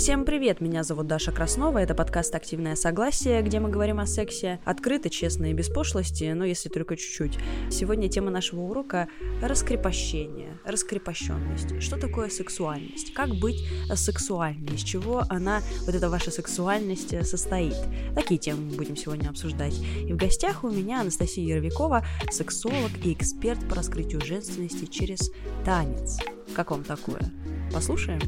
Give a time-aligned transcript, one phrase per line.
[0.00, 4.58] Всем привет, меня зовут Даша Краснова, это подкаст «Активное согласие», где мы говорим о сексе
[4.64, 7.38] открыто, честно и без пошлости, но если только чуть-чуть.
[7.70, 9.08] Сегодня тема нашего урока—
[9.42, 11.82] раскрепощение, раскрепощенность.
[11.82, 13.12] Что такое сексуальность?
[13.12, 13.62] Как быть
[13.94, 14.74] сексуальной?
[14.74, 17.76] Из чего она, вот эта ваша сексуальность, состоит?
[18.14, 19.78] Такие темы мы будем сегодня обсуждать.
[19.98, 25.30] И в гостях у меня Анастасия Яровикова, сексолог и эксперт по раскрытию женственности через
[25.62, 26.20] танец.
[26.56, 27.20] Как вам такое?
[27.70, 28.20] Послушаем?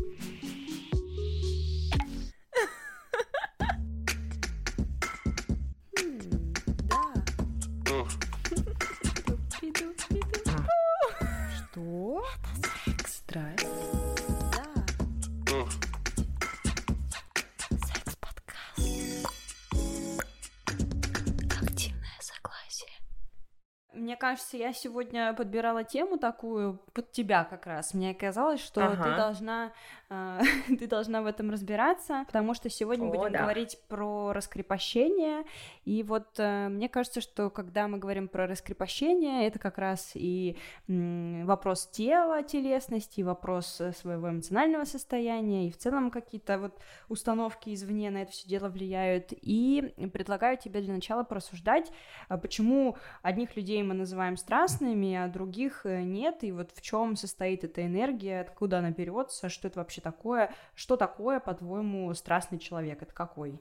[24.33, 27.93] Кажется, я сегодня подбирала тему такую под тебя как раз.
[27.93, 29.03] Мне казалось, что ага.
[29.03, 29.73] ты должна
[30.79, 33.43] ты должна в этом разбираться, потому что сегодня О, будем да.
[33.43, 35.45] говорить про раскрепощение.
[35.85, 40.57] И вот э, мне кажется, что когда мы говорим про раскрепощение, это как раз и
[40.89, 47.73] вопрос тела, телесности, и вопрос э, своего эмоционального состояния, и в целом какие-то вот установки
[47.73, 49.29] извне на это все дело влияют.
[49.31, 51.91] И предлагаю тебе для начала порассуждать,
[52.29, 57.17] а почему одних людей мы называем страстными, а других э, нет, и вот в чем
[57.17, 60.53] состоит эта энергия, откуда она берется, что это вообще такое?
[60.75, 63.03] Что такое, по-твоему, страстный человек?
[63.03, 63.61] Это какой?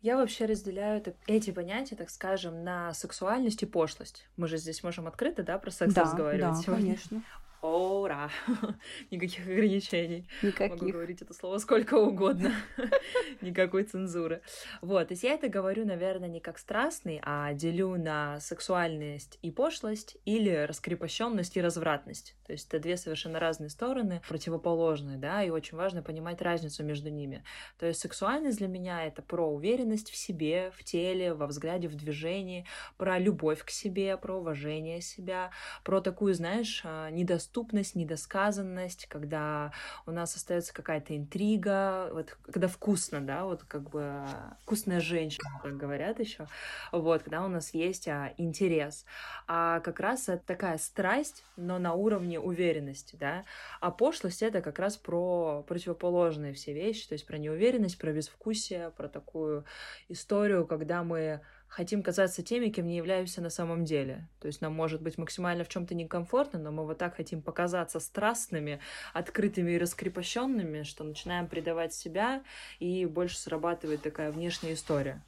[0.00, 4.28] Я вообще разделяю эти понятия, так скажем, на сексуальность и пошлость.
[4.36, 6.84] Мы же здесь можем открыто, да, про секс да, разговаривать да, сегодня.
[6.84, 7.22] конечно.
[7.60, 8.30] Ура!
[9.10, 10.28] Никаких ограничений.
[10.42, 10.80] Никаких.
[10.80, 12.52] Могу говорить это слово сколько угодно.
[13.40, 14.42] Никакой цензуры.
[14.80, 19.50] Вот, то есть я это говорю, наверное, не как страстный, а делю на сексуальность и
[19.50, 22.36] пошлость или раскрепощенность и развратность.
[22.46, 27.10] То есть это две совершенно разные стороны, противоположные, да, и очень важно понимать разницу между
[27.10, 27.42] ними.
[27.78, 31.96] То есть сексуальность для меня это про уверенность в себе, в теле, во взгляде, в
[31.96, 35.50] движении, про любовь к себе, про уважение себя,
[35.82, 39.72] про такую, знаешь, а, недоступность недоступность, недосказанность, когда
[40.06, 44.24] у нас остается какая-то интрига, вот когда вкусно, да, вот как бы
[44.62, 46.46] вкусная женщина, как говорят еще,
[46.92, 49.04] вот, когда у нас есть а, интерес.
[49.46, 53.44] А как раз это такая страсть, но на уровне уверенности, да,
[53.80, 58.90] а пошлость это как раз про противоположные все вещи, то есть про неуверенность, про безвкусие,
[58.90, 59.64] про такую
[60.08, 64.26] историю, когда мы хотим казаться теми, кем не являемся на самом деле.
[64.40, 68.00] То есть нам может быть максимально в чем-то некомфортно, но мы вот так хотим показаться
[68.00, 68.80] страстными,
[69.12, 72.42] открытыми и раскрепощенными, что начинаем предавать себя,
[72.78, 75.22] и больше срабатывает такая внешняя история.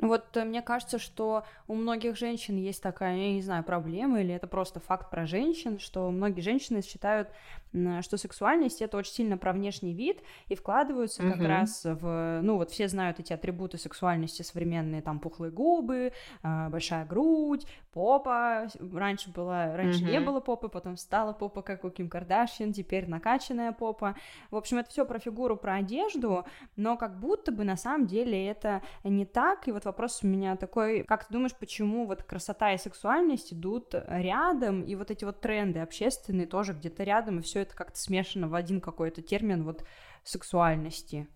[0.00, 4.34] Вот э, мне кажется, что у многих женщин есть такая, я не знаю, проблема, или
[4.34, 7.28] это просто факт про женщин, что многие женщины считают,
[7.72, 12.70] что сексуальность это очень сильно про внешний вид и вкладываются как раз в, ну вот
[12.70, 19.74] все знают эти атрибуты сексуальности современные, там пухлые губы, а, большая грудь, попа, раньше была,
[19.74, 24.16] раньше не было попы, потом стала попа, как у Ким Кардашьян, теперь накачанная попа.
[24.50, 26.44] В общем, это все про фигуру, про одежду,
[26.76, 30.56] но как будто бы на самом деле это не так, и вот вопрос у меня
[30.56, 35.40] такой, как ты думаешь, почему вот красота и сексуальность идут рядом, и вот эти вот
[35.40, 39.84] тренды общественные тоже где-то рядом, и все это как-то смешано в один какой-то термин вот
[40.24, 41.28] сексуальности?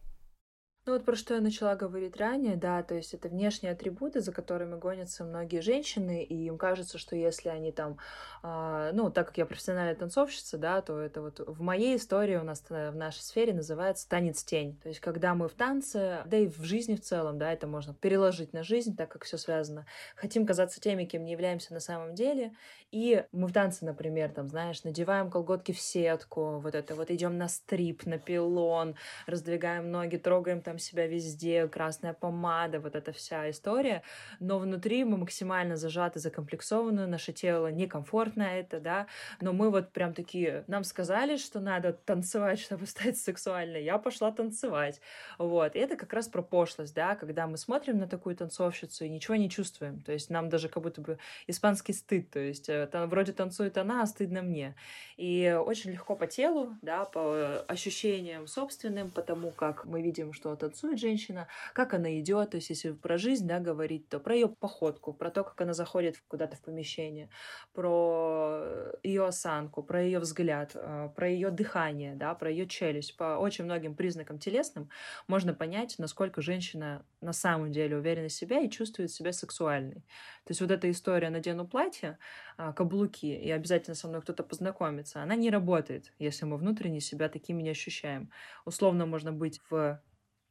[0.87, 4.31] Ну вот про что я начала говорить ранее, да, то есть это внешние атрибуты, за
[4.31, 7.99] которыми гонятся многие женщины, и им кажется, что если они там,
[8.45, 12.45] э, ну, так как я профессиональная танцовщица, да, то это вот в моей истории у
[12.45, 14.79] нас в нашей сфере называется танец-тень.
[14.81, 17.93] То есть когда мы в танце, да и в жизни в целом, да, это можно
[17.93, 22.15] переложить на жизнь, так как все связано, хотим казаться теми, кем не являемся на самом
[22.15, 22.55] деле,
[22.93, 27.37] и мы в танце, например, там, знаешь, надеваем колготки в сетку, вот это вот идем
[27.39, 28.95] на стрип, на пилон,
[29.27, 34.03] раздвигаем ноги, трогаем там себя везде, красная помада, вот эта вся история,
[34.41, 39.06] но внутри мы максимально зажаты, закомплексованы, наше тело некомфортно это, да,
[39.41, 44.32] но мы вот прям такие, нам сказали, что надо танцевать, чтобы стать сексуальной, я пошла
[44.32, 45.00] танцевать,
[45.38, 49.08] вот, и это как раз про пошлость, да, когда мы смотрим на такую танцовщицу и
[49.08, 53.08] ничего не чувствуем, то есть нам даже как будто бы испанский стыд, то есть там,
[53.08, 54.75] вроде танцует она, а стыдно мне.
[55.17, 60.99] И очень легко по телу, да, по ощущениям собственным, потому как мы видим, что танцует
[60.99, 65.13] женщина, как она идет, то есть если про жизнь, да, говорить, то про ее походку,
[65.13, 67.31] про то, как она заходит куда-то в помещение,
[67.73, 73.17] про ее осанку, про ее взгляд, э, про ее дыхание, да, про ее челюсть.
[73.17, 74.91] По очень многим признакам телесным
[75.29, 80.05] можно понять, насколько женщина на самом деле уверена в себе и чувствует себя сексуальной.
[80.45, 82.19] То есть вот эта история «надену платье»,
[82.57, 87.29] а, каблуки, и обязательно со мной кто-то познакомится, она не работает, если мы внутренне себя
[87.29, 88.31] такими не ощущаем.
[88.65, 90.01] Условно можно быть в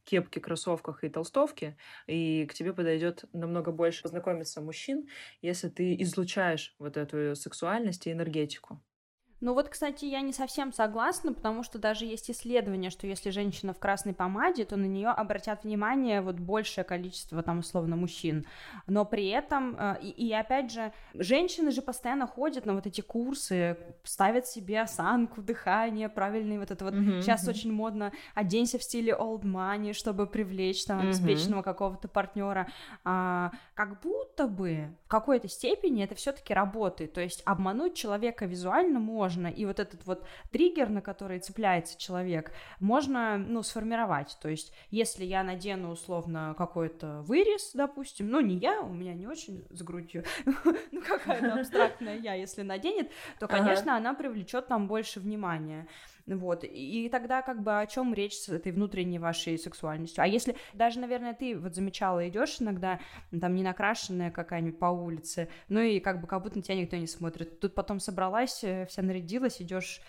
[0.06, 5.08] кепке, кроссовках и толстовке, и к тебе подойдет намного больше познакомиться мужчин,
[5.42, 8.84] если ты излучаешь вот эту сексуальность и энергетику.
[9.46, 13.76] Ну вот, кстати, я не совсем согласна, потому что даже есть исследование, что если женщина
[13.76, 18.48] в красной помаде, то на нее обратят внимание вот большее количество, там, условно, мужчин.
[18.88, 23.02] Но при этом, э, и, и опять же, женщины же постоянно ходят на вот эти
[23.02, 26.96] курсы, ставят себе осанку, дыхание, правильный вот это вот.
[26.96, 27.22] Mm-hmm.
[27.22, 31.64] Сейчас очень модно оденься в стиле old money, чтобы привлечь там обеспеченного mm-hmm.
[31.66, 32.68] какого-то партнера.
[33.04, 37.14] А, как будто бы в какой-то степени это все-таки работает.
[37.14, 41.98] То есть обмануть человека визуально можно можно, и вот этот вот триггер, на который цепляется
[41.98, 48.58] человек, можно, ну, сформировать, то есть, если я надену, условно, какой-то вырез, допустим, ну, не
[48.58, 50.24] я, у меня не очень с грудью,
[50.92, 55.88] ну, какая-то абстрактная я, если наденет, то, конечно, она привлечет там больше внимания,
[56.28, 60.24] вот, и тогда как бы о чем речь с этой внутренней вашей сексуальностью?
[60.24, 63.00] А если даже, наверное, ты вот замечала, идешь иногда,
[63.40, 66.96] там, не накрашенная какая-нибудь по улице, ну и как бы как будто на тебя никто
[66.96, 67.60] не смотрит.
[67.60, 70.02] Тут потом собралась, э, вся нарядилась, идешь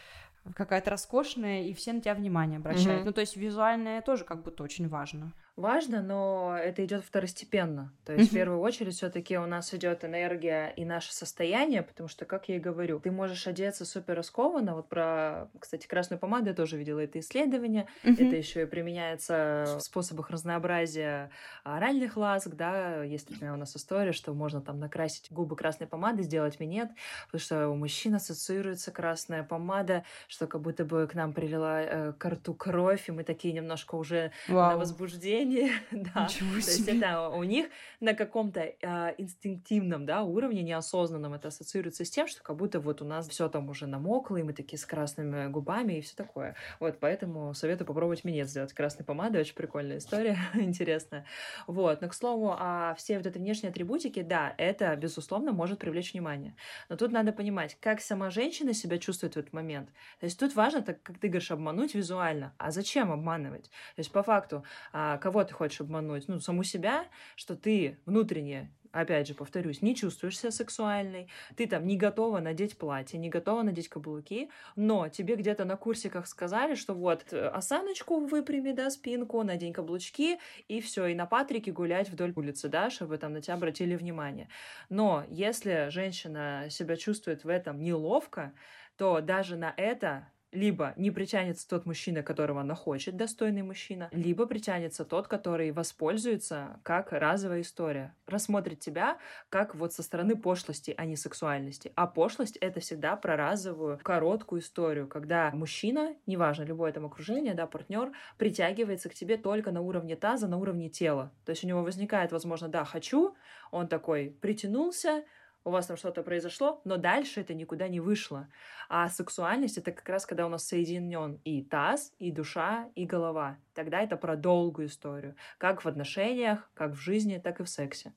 [0.54, 3.02] какая-то роскошная, и все на тебя внимание обращают.
[3.02, 3.06] Mm-hmm.
[3.06, 7.92] Ну, то есть визуальное тоже как будто очень важно важно, но это идет второстепенно.
[8.04, 8.30] То есть, mm-hmm.
[8.30, 12.56] в первую очередь, все-таки у нас идет энергия и наше состояние, потому что, как я
[12.56, 14.74] и говорю, ты можешь одеться супер раскованно.
[14.74, 17.88] Вот про, кстати, красную помаду я тоже видела это исследование.
[18.04, 18.26] Mm-hmm.
[18.26, 21.30] Это еще и применяется в способах разнообразия
[21.64, 23.02] оральных ласк, да.
[23.02, 26.90] Есть, например, у нас история, что можно там накрасить губы красной помадой, сделать минет,
[27.26, 32.12] потому что у мужчин ассоциируется красная помада, что как будто бы к нам прилила э,
[32.12, 34.72] к рту кровь, и мы такие немножко уже wow.
[34.72, 36.24] на возбуждении мышление, да.
[36.24, 37.66] Ничего То есть это у них
[38.00, 43.02] на каком-то э, инстинктивном, да, уровне, неосознанном это ассоциируется с тем, что как будто вот
[43.02, 46.56] у нас все там уже намокло, и мы такие с красными губами и все такое.
[46.80, 51.24] Вот, поэтому советую попробовать минет сделать красной помадой, очень прикольная история, интересная.
[51.66, 56.12] Вот, но к слову, а все вот эти внешние атрибутики, да, это, безусловно, может привлечь
[56.12, 56.54] внимание.
[56.88, 59.90] Но тут надо понимать, как сама женщина себя чувствует в этот момент.
[60.20, 62.54] То есть тут важно, так как ты говоришь, обмануть визуально.
[62.58, 63.64] А зачем обманывать?
[63.64, 66.28] То есть по факту, а, кого кого ты хочешь обмануть?
[66.28, 71.86] Ну, саму себя, что ты внутренне опять же, повторюсь, не чувствуешь себя сексуальной, ты там
[71.86, 76.94] не готова надеть платье, не готова надеть каблуки, но тебе где-то на курсиках сказали, что
[76.94, 80.38] вот э, осаночку выпрями, да, спинку, надень каблучки,
[80.68, 84.48] и все, и на Патрике гулять вдоль улицы, да, чтобы там на тебя обратили внимание.
[84.88, 88.54] Но если женщина себя чувствует в этом неловко,
[88.96, 90.26] то даже на это
[90.56, 96.80] либо не притянется тот мужчина, которого она хочет, достойный мужчина, либо притянется тот, который воспользуется
[96.82, 99.18] как разовая история, рассмотрит тебя
[99.50, 101.92] как вот со стороны пошлости, а не сексуальности.
[101.94, 107.66] А пошлость— это всегда про разовую, короткую историю, когда мужчина, неважно, любое там окружение, да,
[107.66, 111.32] партнер, притягивается к тебе только на уровне таза, на уровне тела.
[111.44, 113.34] То есть у него возникает, возможно, да, хочу,
[113.70, 115.24] он такой притянулся,
[115.66, 118.48] у вас там что-то произошло, но дальше это никуда не вышло.
[118.88, 123.58] А сексуальность— это как раз когда у нас соединен и таз, и душа, и голова.
[123.74, 125.34] Тогда это про долгую историю.
[125.58, 128.14] Как в отношениях, как в жизни, так и в сексе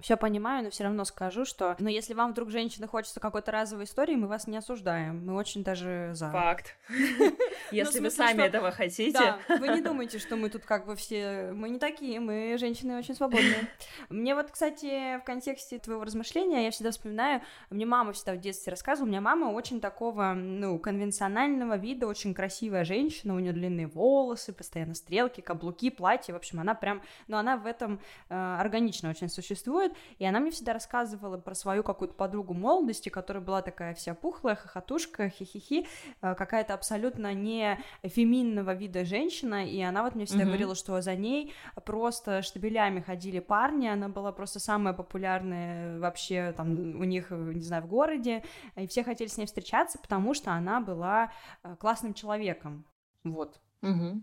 [0.00, 3.84] все понимаю, но все равно скажу, что, но если вам вдруг женщина хочется какой-то разовой
[3.84, 6.30] истории, мы вас не осуждаем, мы очень даже за.
[6.30, 6.76] Факт.
[7.72, 9.12] Если вы сами этого хотите.
[9.12, 12.96] Да, вы не думайте, что мы тут как бы все, мы не такие, мы женщины
[12.96, 13.68] очень свободные.
[14.08, 18.70] Мне вот, кстати, в контексте твоего размышления я всегда вспоминаю, мне мама всегда в детстве
[18.70, 23.88] рассказывала, у меня мама очень такого, ну, конвенционального вида, очень красивая женщина, у нее длинные
[23.88, 29.10] волосы, постоянно стрелки, каблуки, платье, в общем, она прям, ну, она в этом э, органично
[29.10, 33.62] очень существует, существует, и она мне всегда рассказывала про свою какую-то подругу молодости, которая была
[33.62, 35.86] такая вся пухлая, хохотушка, хихихи,
[36.22, 40.46] э, какая-то абсолютно не феминного вида женщина, и она вот мне всегда mm-hmm.
[40.46, 41.52] говорила, что за ней
[41.84, 47.82] просто штабелями ходили парни, она была просто самая популярная вообще там у них, не знаю,
[47.82, 48.42] в городе,
[48.76, 51.30] и все хотели с ней встречаться, потому что она была
[51.62, 52.84] э, классным человеком,
[53.24, 53.60] вот.
[53.82, 54.22] Угу.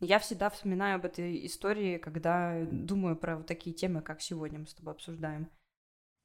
[0.00, 4.66] Я всегда вспоминаю об этой истории, когда думаю про вот такие темы, как сегодня мы
[4.66, 5.50] с тобой обсуждаем.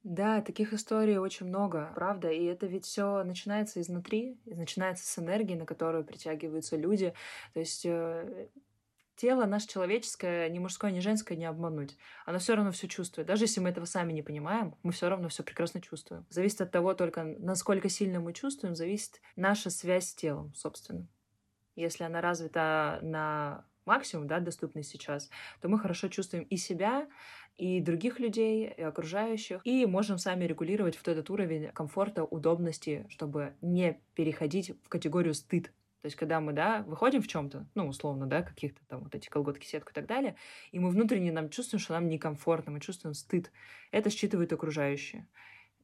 [0.04, 5.54] Да, таких историй очень много, правда, и это ведь все начинается изнутри, начинается с энергии,
[5.54, 7.14] на которую притягиваются люди.
[7.54, 8.50] То есть э,
[9.16, 11.96] тело наше человеческое, ни мужское, ни женское не обмануть.
[12.26, 13.28] Оно все равно все чувствует.
[13.28, 16.26] Даже если мы этого сами не понимаем, мы все равно все прекрасно чувствуем.
[16.30, 21.08] Зависит от того только, насколько сильно мы чувствуем, зависит наша связь с телом, собственно.
[21.76, 25.30] Если она развита на максимум, да, доступный сейчас,
[25.62, 27.08] то мы хорошо чувствуем и себя,
[27.58, 33.56] и других людей, и окружающих, и можем сами регулировать вот этот уровень комфорта, удобности, чтобы
[33.62, 35.72] не переходить в категорию стыд.
[36.02, 39.30] То есть, когда мы, да, выходим в чем-то, ну, условно, да, каких-то там вот эти
[39.30, 40.36] колготки, сетку и так далее,
[40.72, 43.52] и мы внутренне нам чувствуем, что нам некомфортно, мы чувствуем стыд.
[43.92, 45.28] Это считывают окружающие.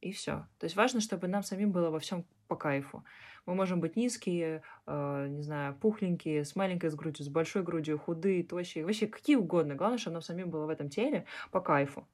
[0.01, 0.48] И все.
[0.58, 3.03] То есть важно, чтобы нам самим было во всем по кайфу.
[3.48, 7.98] Мы можем быть низкие, э, не знаю, пухленькие, с маленькой с грудью, с большой грудью,
[7.98, 9.74] худые, тощие, вообще какие угодно.
[9.74, 12.08] Главное, чтобы нам самим было в этом теле по кайфу.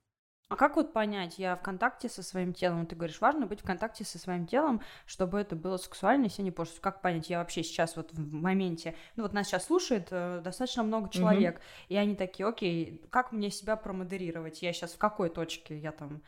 [0.50, 3.64] А как вот понять, я в контакте со своим телом, ты говоришь, важно быть в
[3.66, 6.76] контакте со своим телом, чтобы это было сексуально, если не пошло.
[6.80, 10.84] Как понять, я вообще сейчас вот в моменте, ну вот нас сейчас слушает э, достаточно
[10.84, 11.86] много человек, mm-hmm.
[11.90, 14.62] и они такие, окей, как мне себя промодерировать?
[14.62, 15.76] Я сейчас в какой точке?
[15.76, 16.22] Я там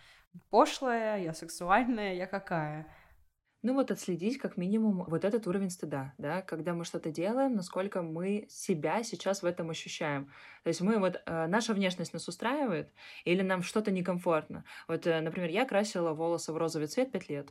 [0.50, 2.88] пошлая, я сексуальная, я какая?
[3.66, 8.04] Ну вот отследить как минимум вот этот уровень стыда, да, когда мы что-то делаем, насколько
[8.04, 10.30] мы себя сейчас в этом ощущаем.
[10.62, 12.92] То есть мы вот, э, наша внешность нас устраивает
[13.24, 14.66] или нам что-то некомфортно.
[14.88, 17.50] Вот, э, например, я красила волосы в розовый цвет пять лет.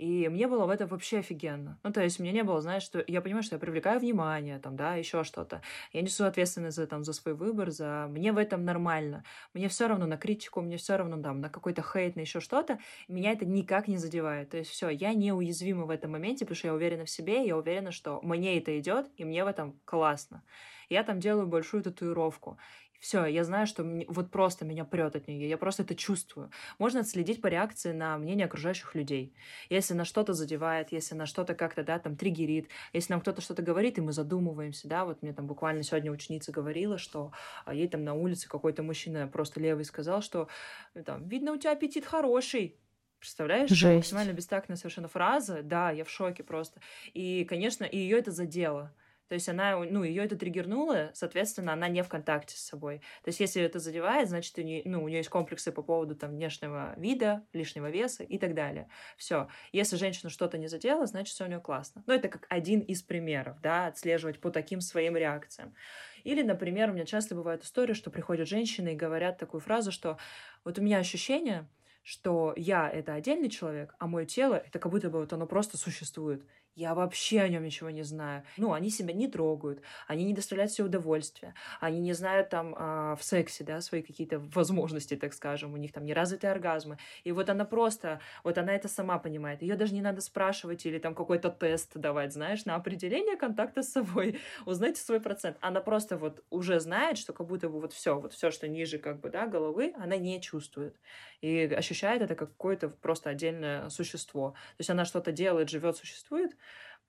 [0.00, 1.78] И мне было в этом вообще офигенно.
[1.82, 4.74] Ну, то есть мне не было, знаешь, что я понимаю, что я привлекаю внимание, там,
[4.74, 5.60] да, еще что-то.
[5.92, 8.06] Я несу ответственность за, там, за свой выбор, за...
[8.08, 9.24] Мне в этом нормально.
[9.52, 12.78] Мне все равно на критику, мне все равно, там, на какой-то хейт, на еще что-то.
[13.08, 14.48] Меня это никак не задевает.
[14.48, 17.46] То есть все, я не уязвима в этом моменте, потому что я уверена в себе,
[17.46, 20.42] я уверена, что мне это идет, и мне в этом классно.
[20.88, 22.56] Я там делаю большую татуировку.
[23.00, 26.50] Все, я знаю, что мне, вот просто меня прет от нее, я просто это чувствую.
[26.78, 29.34] Можно отследить по реакции на мнение окружающих людей.
[29.70, 33.62] Если на что-то задевает, если на что-то как-то, да, там, триггерит, если нам кто-то что-то
[33.62, 37.32] говорит, и мы задумываемся, да, вот мне там буквально сегодня ученица говорила, что
[37.64, 40.48] а, ей там на улице какой-то мужчина просто левый сказал, что
[40.94, 42.76] э, там, видно, у тебя аппетит хороший,
[43.18, 43.68] Представляешь?
[43.68, 43.96] Жесть.
[43.96, 45.62] Максимально бестактная совершенно фраза.
[45.62, 46.80] Да, я в шоке просто.
[47.12, 48.94] И, конечно, и ее это задело.
[49.30, 52.98] То есть она, ну, ее это триггернуло, соответственно, она не в контакте с собой.
[53.22, 56.16] То есть если это задевает, значит, у нее, ну, у нее есть комплексы по поводу
[56.16, 58.88] там внешнего вида, лишнего веса и так далее.
[59.16, 59.46] Все.
[59.70, 62.02] Если женщина что-то не задела, значит, все у нее классно.
[62.08, 65.76] Но это как один из примеров, да, отслеживать по таким своим реакциям.
[66.24, 70.18] Или, например, у меня часто бывает история, что приходят женщины и говорят такую фразу, что
[70.64, 71.68] вот у меня ощущение,
[72.02, 75.78] что я— это отдельный человек, а мое тело— это как будто бы вот оно просто
[75.78, 76.44] существует.
[76.80, 78.42] Я вообще о нем ничего не знаю.
[78.56, 83.16] Ну, они себя не трогают, они не доставляют себе удовольствия, они не знают там э,
[83.16, 86.96] в сексе, да, свои какие-то возможности, так скажем, у них там неразвитые оргазмы.
[87.22, 89.60] И вот она просто, вот она это сама понимает.
[89.60, 93.92] Ее даже не надо спрашивать или там какой-то тест давать, знаешь, на определение контакта с
[93.92, 94.40] собой.
[94.64, 95.58] Узнайте свой процент.
[95.60, 98.96] Она просто вот уже знает, что как будто бы вот все, вот все, что ниже
[98.96, 100.96] как бы, да, головы, она не чувствует.
[101.42, 104.50] И ощущает это как какое-то просто отдельное существо.
[104.50, 106.56] То есть она что-то делает, живет, существует,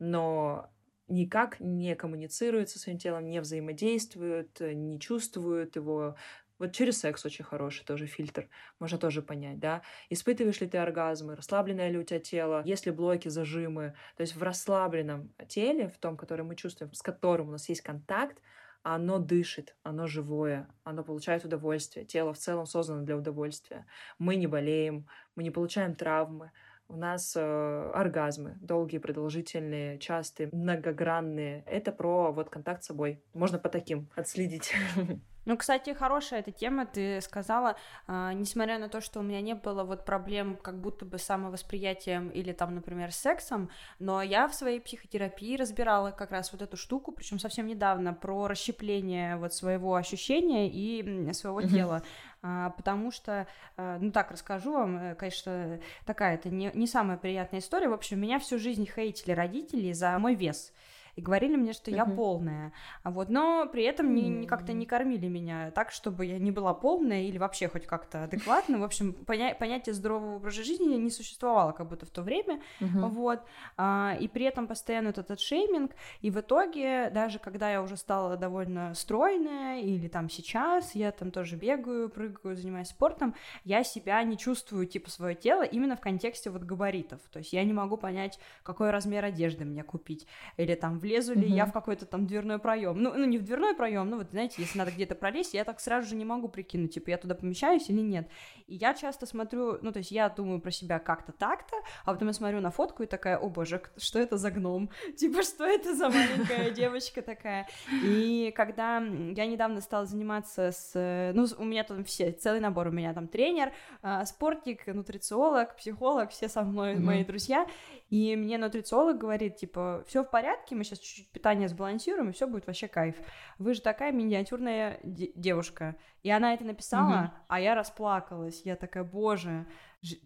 [0.02, 0.74] но
[1.08, 6.16] никак не коммуницирует со своим телом, не взаимодействует, не чувствует его.
[6.58, 9.84] Вот через секс очень хороший тоже фильтр, можно тоже понять, да.
[10.10, 13.94] Испытываешь ли ты оргазмы, расслабленное ли у тебя тело, есть ли блоки, зажимы.
[14.18, 17.82] То есть в расслабленном теле, в том, который мы чувствуем, с которым у нас есть
[17.82, 18.42] контакт,
[18.84, 22.06] оно дышит, оно живое, оно получает удовольствие.
[22.06, 23.86] Тело в целом создано для удовольствия.
[24.18, 26.52] Мы не болеем, мы не получаем травмы,
[26.92, 31.64] у нас э, оргазмы долгие, продолжительные, частые, многогранные.
[31.66, 33.24] Это про вот контакт с собой.
[33.34, 34.74] Можно по таким отследить.
[35.46, 37.76] Ну, кстати, хорошая эта тема, ты сказала,
[38.08, 41.24] э, несмотря на то, что у меня не было вот проблем как будто бы с
[41.24, 46.62] самовосприятием или там, например, с сексом, но я в своей психотерапии разбирала как раз вот
[46.62, 51.96] эту штуку, причем совсем недавно, про расщепление вот своего ощущения и своего тела.
[51.98, 57.18] А, потому что, а, ну так расскажу вам, э, конечно, такая это не, не самая
[57.18, 57.90] приятная история.
[57.90, 60.74] В общем, меня всю жизнь хейтили родители за мой вес
[61.16, 62.74] и говорили мне, что я полная.
[63.04, 67.24] Вот, но при этом не, как-то не кормили меня так, чтобы я не была полная
[67.24, 68.80] или вообще хоть как-то адекватно.
[68.80, 72.62] В общем, поня- понятие здорового образа жизни не существовало как будто в то время.
[73.10, 73.42] Вот.
[73.78, 75.92] А, и при этом постоянно этот, этот шейминг.
[76.22, 81.32] И в итоге, даже когда я уже стала довольно стройная, или там сейчас, я там
[81.32, 86.50] тоже бегаю, прыгаю, занимаюсь спортом, я себя не чувствую, типа, свое тело именно в контексте
[86.50, 87.22] вот габаритов.
[87.32, 90.28] То есть я не могу понять, какой размер одежды мне купить.
[90.58, 91.56] Или там влезу ли mm-hmm.
[91.56, 93.02] я в какой-то там дверной проем.
[93.02, 95.80] Ну, ну, не в дверной проем, ну, вот, знаете, если надо где-то пролезть, я так
[95.80, 98.30] сразу же не могу прикинуть, типа, я туда помещаюсь или нет.
[98.68, 102.28] И я часто смотрю, ну, то есть я думаю про себя как-то так-то, а потом
[102.28, 104.90] я смотрю на фотку и такая, о боже, что это за гном?
[105.18, 107.68] Типа, что это за маленькая девочка такая?
[108.04, 111.32] И когда я недавно стала заниматься с...
[111.34, 116.30] Ну, у меня там все, целый набор, у меня там тренер, а, спортик, нутрициолог, психолог,
[116.30, 117.66] все со мной, мои друзья,
[118.10, 122.48] и мне нутрициолог говорит, типа, все в порядке, мы сейчас чуть-чуть питание сбалансируем, и все
[122.48, 123.16] будет вообще кайф.
[123.58, 125.96] Вы же такая миниатюрная девушка.
[126.24, 127.32] И она это написала, угу.
[127.48, 128.62] а я расплакалась.
[128.64, 129.66] Я такая, боже,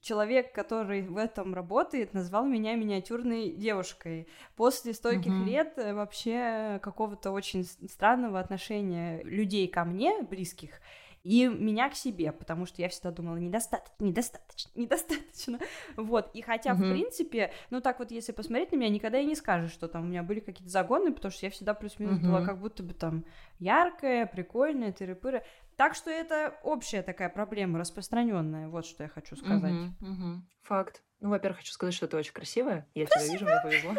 [0.01, 4.27] человек, который в этом работает, назвал меня миниатюрной девушкой.
[4.55, 5.43] После стольких угу.
[5.43, 10.81] лет э, вообще какого-то очень странного отношения людей ко мне, близких,
[11.25, 15.59] и меня к себе, потому что я всегда думала, недостаточно, недостаточно, недостаточно,
[15.97, 16.83] вот, и хотя, угу.
[16.83, 20.03] в принципе, ну, так вот, если посмотреть на меня, никогда и не скажешь, что там
[20.03, 22.27] у меня были какие-то загоны, потому что я всегда плюс-минус угу.
[22.27, 23.25] была как будто бы там
[23.57, 25.43] яркая, прикольная, тыры-пыры,
[25.75, 29.73] так что это общая такая проблема, распространенная, вот что я хочу сказать.
[29.73, 30.41] Угу, угу.
[30.61, 31.03] Факт.
[31.21, 32.87] Ну, во-первых, хочу сказать, что ты очень красивая.
[32.93, 33.91] Я тебя вижу, мне повезло.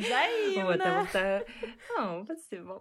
[0.00, 1.04] Взаимно.
[2.24, 2.80] спасибо.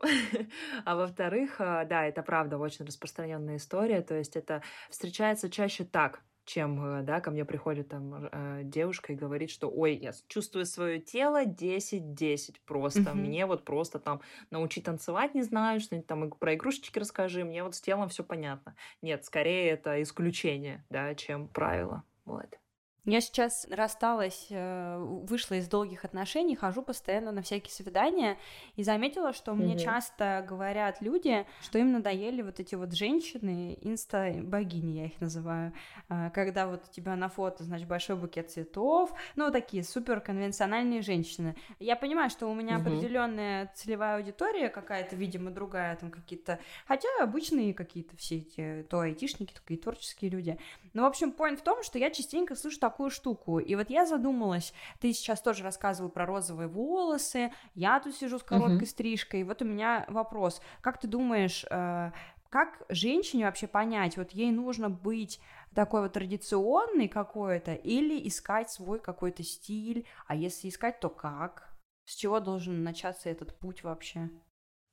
[0.85, 4.01] А во-вторых, а, да, это правда очень распространенная история.
[4.01, 9.13] То есть это встречается чаще так чем, э, да, ко мне приходит там э, девушка
[9.13, 13.13] и говорит, что, ой, я чувствую свое тело 10-10 просто, mm-hmm.
[13.13, 17.75] мне вот просто там научи танцевать не знаю, что-нибудь там про игрушечки расскажи, мне вот
[17.75, 18.75] с телом все понятно.
[19.01, 22.59] Нет, скорее это исключение, да, чем правило, вот.
[23.05, 28.37] Я сейчас рассталась, э, вышла из долгих отношений, хожу постоянно на всякие свидания
[28.77, 29.79] и заметила, что мне mm-hmm.
[29.79, 35.73] часто говорят люди, что им надоели вот эти вот женщины, инста-богини я их называю,
[36.07, 41.01] э, когда вот у тебя на фото, значит, большой букет цветов, ну, такие супер конвенциональные
[41.01, 41.57] женщины.
[41.79, 42.81] Я понимаю, что у меня mm-hmm.
[42.81, 46.57] определенная целевая аудитория какая-то, видимо, другая, там какие-то,
[46.87, 50.57] хотя обычные какие-то все эти, то айтишники, то и творческие люди.
[50.93, 53.59] Но, в общем, point в том, что я частенько слышу такую штуку.
[53.59, 58.43] И вот я задумалась, ты сейчас тоже рассказывал про розовые волосы, я тут сижу с
[58.43, 58.85] короткой uh-huh.
[58.85, 62.11] стрижкой, вот у меня вопрос, как ты думаешь, э,
[62.49, 65.39] как женщине вообще понять, вот ей нужно быть
[65.73, 71.73] такой вот традиционный какой-то или искать свой какой-то стиль, а если искать, то как?
[72.05, 74.29] С чего должен начаться этот путь вообще?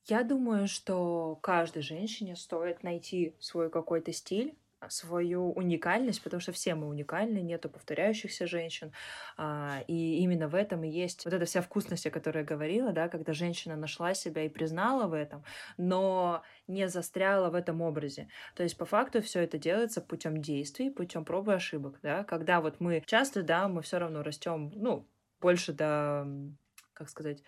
[0.07, 4.57] Я думаю, что каждой женщине стоит найти свой какой-то стиль,
[4.89, 8.93] свою уникальность, потому что все мы уникальны, нету повторяющихся женщин.
[9.37, 12.93] А, и именно в этом и есть вот эта вся вкусность, о которой я говорила,
[12.93, 15.45] да, когда женщина нашла себя и признала в этом,
[15.77, 18.29] но не застряла в этом образе.
[18.55, 22.61] То есть по факту все это делается путем действий, путем пробы и ошибок, да, когда
[22.61, 25.07] вот мы часто, да, мы все равно растем, ну,
[25.41, 26.27] больше до,
[26.93, 27.43] как сказать,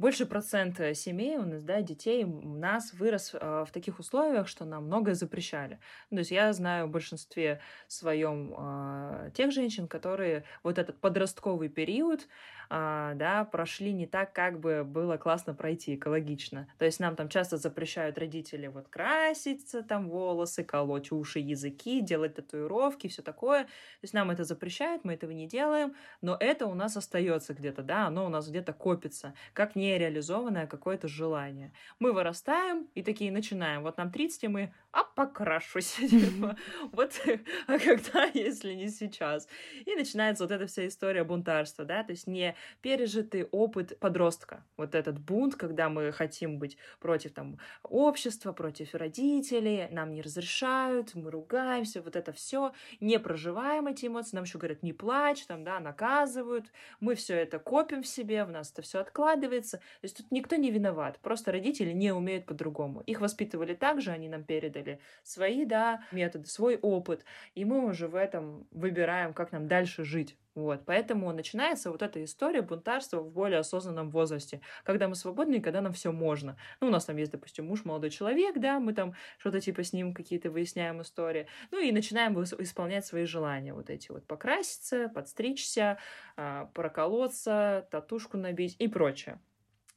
[0.00, 4.48] больше процент э, семей у нас, да, детей у нас вырос э, в таких условиях,
[4.48, 5.78] что нам многое запрещали.
[6.08, 12.28] То есть я знаю в большинстве своем э, тех женщин, которые вот этот подростковый период,
[12.70, 16.68] да, прошли не так, как бы было классно пройти, экологично.
[16.78, 22.36] То есть нам там часто запрещают родители вот краситься, там волосы, колоть уши, языки, делать
[22.36, 23.64] татуировки, все такое.
[23.64, 23.68] То
[24.02, 28.06] есть нам это запрещают, мы этого не делаем, но это у нас остается где-то, да,
[28.06, 31.72] оно у нас где-то копится, как нереализованное какое-то желание.
[31.98, 33.82] Мы вырастаем и такие начинаем.
[33.82, 35.92] Вот нам 30, и мы, а покрашусь.
[36.10, 36.56] Типа,
[36.92, 37.12] вот,
[37.66, 39.48] а когда, если не сейчас?
[39.84, 44.64] И начинается вот эта вся история бунтарства, да, то есть не пережитый опыт подростка.
[44.76, 51.14] Вот этот бунт, когда мы хотим быть против там общества, против родителей, нам не разрешают,
[51.14, 55.64] мы ругаемся, вот это все, не проживаем эти эмоции, нам еще говорят, не плачь, там,
[55.64, 59.78] да, наказывают, мы все это копим в себе, в нас это все откладывается.
[59.78, 63.02] То есть тут никто не виноват, просто родители не умеют по-другому.
[63.02, 64.79] Их воспитывали так же, они нам передали
[65.22, 70.36] свои, да, методы, свой опыт, и мы уже в этом выбираем, как нам дальше жить.
[70.56, 75.60] Вот, поэтому начинается вот эта история бунтарства в более осознанном возрасте, когда мы свободны и
[75.60, 76.56] когда нам все можно.
[76.80, 79.92] Ну, у нас там есть, допустим, муж, молодой человек, да, мы там что-то типа с
[79.92, 85.98] ним какие-то выясняем истории, ну и начинаем исполнять свои желания, вот эти вот покраситься, подстричься,
[86.36, 89.38] а, проколоться, татушку набить и прочее.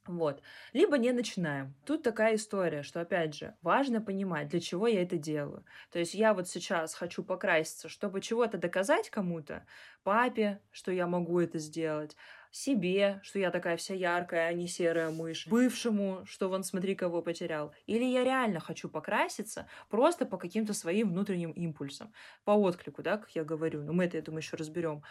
[0.06, 0.42] Вот.
[0.74, 1.74] Либо не начинаем.
[1.86, 5.64] Тут такая история, что, опять же, важно понимать, для чего я это делаю.
[5.90, 9.64] То есть я вот сейчас хочу покраситься, чтобы чего-то доказать кому-то,
[10.02, 12.16] папе, что я могу это сделать,
[12.50, 17.22] себе, что я такая вся яркая, а не серая мышь, бывшему, что вон смотри, кого
[17.22, 17.72] потерял.
[17.86, 22.12] Или я реально хочу покраситься просто по каким-то своим внутренним импульсам,
[22.44, 23.82] по отклику, да, как я говорю.
[23.82, 25.02] Но мы это, я думаю, еще разберем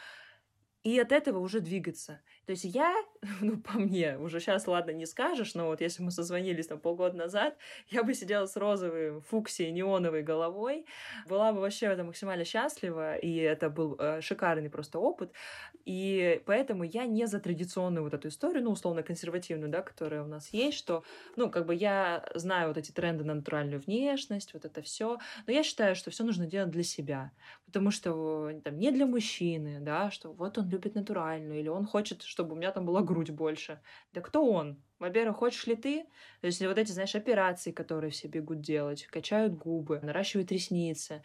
[0.83, 2.21] и от этого уже двигаться.
[2.45, 2.93] То есть я
[3.41, 7.15] ну, по мне, уже сейчас, ладно, не скажешь, но вот если мы созвонились там полгода
[7.15, 7.57] назад,
[7.89, 10.85] я бы сидела с розовой фуксией неоновой головой,
[11.27, 15.31] была бы вообще это максимально счастлива, и это был э, шикарный просто опыт,
[15.85, 20.27] и поэтому я не за традиционную вот эту историю, ну, условно, консервативную, да, которая у
[20.27, 21.03] нас есть, что,
[21.35, 25.53] ну, как бы я знаю вот эти тренды на натуральную внешность, вот это все, но
[25.53, 27.31] я считаю, что все нужно делать для себя,
[27.65, 32.21] потому что там не для мужчины, да, что вот он любит натуральную, или он хочет,
[32.23, 33.81] чтобы у меня там была грудь больше.
[34.13, 34.83] Да кто он?
[34.99, 36.03] Во-первых, хочешь ли ты?
[36.41, 41.23] То есть вот эти, знаешь, операции, которые все бегут делать, качают губы, наращивают ресницы.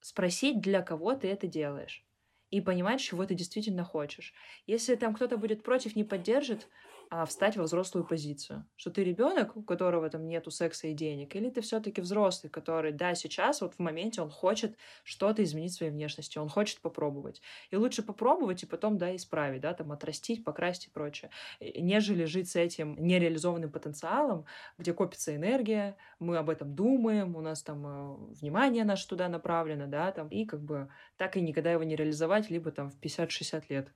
[0.00, 2.04] Спросить, для кого ты это делаешь
[2.50, 4.34] и понимать, чего ты действительно хочешь.
[4.66, 6.68] Если там кто-то будет против, не поддержит,
[7.12, 8.64] а встать во взрослую позицию.
[8.76, 12.92] Что ты ребенок, у которого там нету секса и денег, или ты все-таки взрослый, который,
[12.92, 17.42] да, сейчас вот в моменте он хочет что-то изменить в своей внешности, он хочет попробовать.
[17.70, 22.48] И лучше попробовать и потом, да, исправить, да, там отрастить, покрасить и прочее, нежели жить
[22.48, 24.46] с этим нереализованным потенциалом,
[24.78, 29.88] где копится энергия, мы об этом думаем, у нас там э, внимание наше туда направлено,
[29.88, 33.64] да, там, и как бы так и никогда его не реализовать, либо там в 50-60
[33.68, 33.92] лет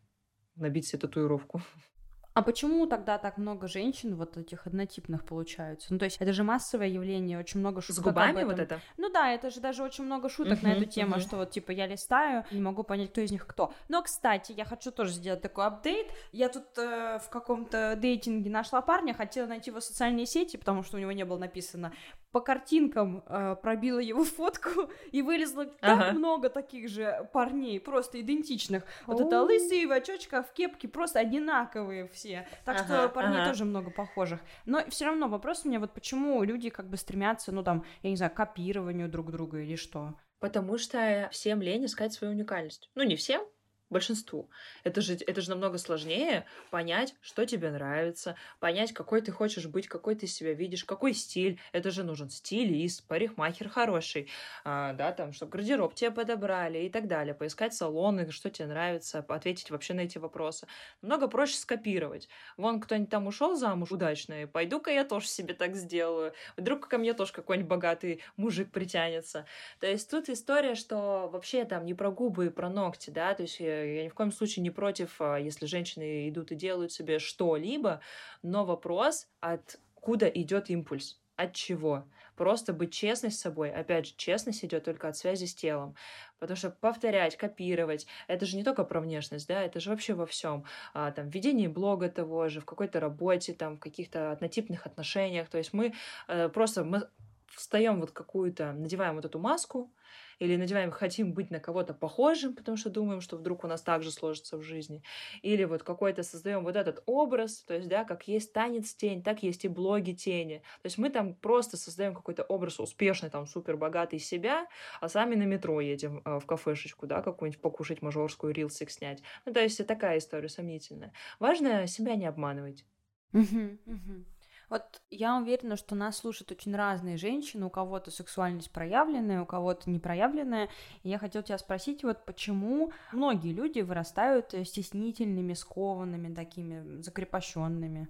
[0.57, 1.62] набить себе татуировку.
[2.35, 5.92] А почему тогда так много женщин вот этих однотипных получаются?
[5.92, 8.81] Ну, то есть это же массовое явление, очень много шуток С губами вот это?
[8.97, 11.20] Ну да, это же даже очень много шуток uh-huh, на эту тему, uh-huh.
[11.20, 13.73] что вот, типа, я листаю, не могу понять, кто из них кто.
[13.88, 16.09] Но, кстати, я хочу тоже сделать такой апдейт.
[16.33, 20.83] Я тут э, в каком-то дейтинге нашла парня, хотела найти его в социальные сети, потому
[20.83, 21.92] что у него не было написано
[22.35, 26.18] по картинкам э, пробила его фотку и вылезло так ага.
[26.18, 28.83] много таких же парней, просто идентичных.
[29.07, 32.49] Вот это лысые в очочках, в кепке, просто одинаковые все.
[32.64, 33.51] Так ага, что парней ага.
[33.51, 34.40] тоже много похожих.
[34.66, 38.11] Но все равно вопрос у меня вот почему люди как бы стремятся, ну там, я
[38.11, 40.14] не знаю, к копированию друг друга или что?
[40.40, 42.90] Потому что всем лень искать свою уникальность.
[42.97, 43.47] Ну, не всем,
[43.94, 44.50] большинству.
[44.83, 49.87] Это же, это же намного сложнее понять, что тебе нравится, понять, какой ты хочешь быть,
[49.87, 51.61] какой ты себя видишь, какой стиль.
[51.72, 54.28] Это же нужен стилист, парикмахер хороший,
[54.64, 59.24] а, да, там, чтобы гардероб тебе подобрали и так далее, поискать салоны, что тебе нравится,
[59.28, 60.66] ответить вообще на эти вопросы.
[61.00, 62.28] Намного проще скопировать.
[62.57, 66.33] Вон кто-нибудь там ушел замуж удачно, пойду-ка я тоже себе так сделаю.
[66.57, 69.46] Вдруг ко мне тоже какой-нибудь богатый мужик притянется.
[69.78, 73.42] То есть тут история, что вообще там не про губы и про ногти, да, то
[73.42, 76.92] есть э, я ни в коем случае не против, а, если женщины идут и делают
[76.92, 78.01] себе что-либо,
[78.42, 82.05] но вопрос, откуда идет импульс, от чего.
[82.37, 83.70] Просто быть честной с собой.
[83.70, 85.94] Опять же, честность идет только от связи с телом.
[86.38, 90.27] Потому что повторять, копировать, это же не только про внешность, да, это же вообще во
[90.27, 90.64] всем.
[90.94, 95.49] А, там, ведении блога того же, в какой-то работе, там, в каких-то однотипных отношениях.
[95.49, 95.94] То есть мы
[96.29, 97.09] э, просто мы
[97.47, 99.92] встаем вот какую-то, надеваем вот эту маску,
[100.38, 104.03] или надеваем, хотим быть на кого-то похожим, потому что думаем, что вдруг у нас так
[104.03, 105.03] же сложится в жизни,
[105.42, 109.42] или вот какой-то создаем вот этот образ, то есть, да, как есть танец тень, так
[109.42, 110.62] есть и блоги тени.
[110.83, 114.66] То есть мы там просто создаем какой-то образ успешный, там, супер богатый себя,
[115.01, 119.23] а сами на метро едем э, в кафешечку, да, какую-нибудь покушать мажорскую рилсик снять.
[119.44, 121.12] Ну, то есть такая история сомнительная.
[121.38, 122.85] Важно себя не обманывать.
[123.33, 124.25] Uh-huh, uh-huh.
[124.70, 129.90] Вот я уверена, что нас слушают очень разные женщины, у кого-то сексуальность проявленная, у кого-то
[129.90, 130.68] не проявленная.
[131.03, 138.09] И я хотела тебя спросить, вот почему многие люди вырастают стеснительными, скованными, такими закрепощенными?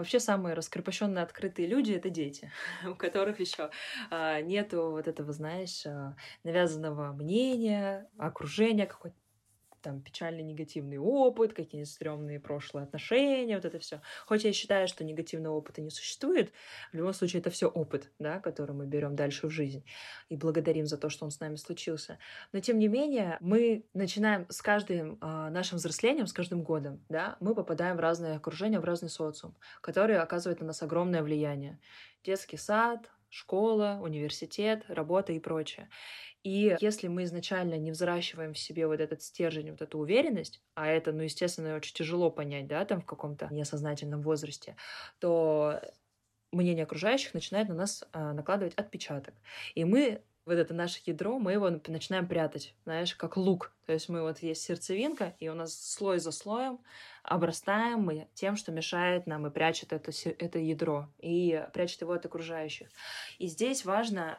[0.00, 2.50] Вообще самые раскрепощенные открытые люди это дети,
[2.90, 3.68] у которых еще
[4.10, 9.19] а, нету вот этого, знаешь, а, навязанного мнения, окружения какой-то
[9.82, 14.00] там печальный негативный опыт, какие-нибудь стрёмные прошлые отношения, вот это все.
[14.26, 16.52] Хоть я считаю, что негативного опыта не существует,
[16.92, 19.84] в любом случае это все опыт, да, который мы берем дальше в жизнь
[20.28, 22.18] и благодарим за то, что он с нами случился.
[22.52, 27.36] Но тем не менее мы начинаем с каждым э, нашим взрослением, с каждым годом, да,
[27.40, 31.78] мы попадаем в разные окружения, в разный социум, который оказывает на нас огромное влияние.
[32.24, 35.88] Детский сад, школа, университет, работа и прочее.
[36.42, 40.86] И если мы изначально не взращиваем в себе вот этот стержень, вот эту уверенность, а
[40.86, 44.76] это, ну, естественно, очень тяжело понять, да, там в каком-то несознательном возрасте,
[45.18, 45.80] то
[46.52, 49.34] мнение окружающих начинает на нас а, накладывать отпечаток.
[49.74, 53.72] И мы вот это наше ядро, мы его начинаем прятать, знаешь, как лук.
[53.86, 56.80] То есть мы вот есть сердцевинка, и у нас слой за слоем
[57.30, 62.26] обрастаем мы тем, что мешает нам и прячет это, это ядро, и прячет его от
[62.26, 62.88] окружающих.
[63.38, 64.36] И здесь важно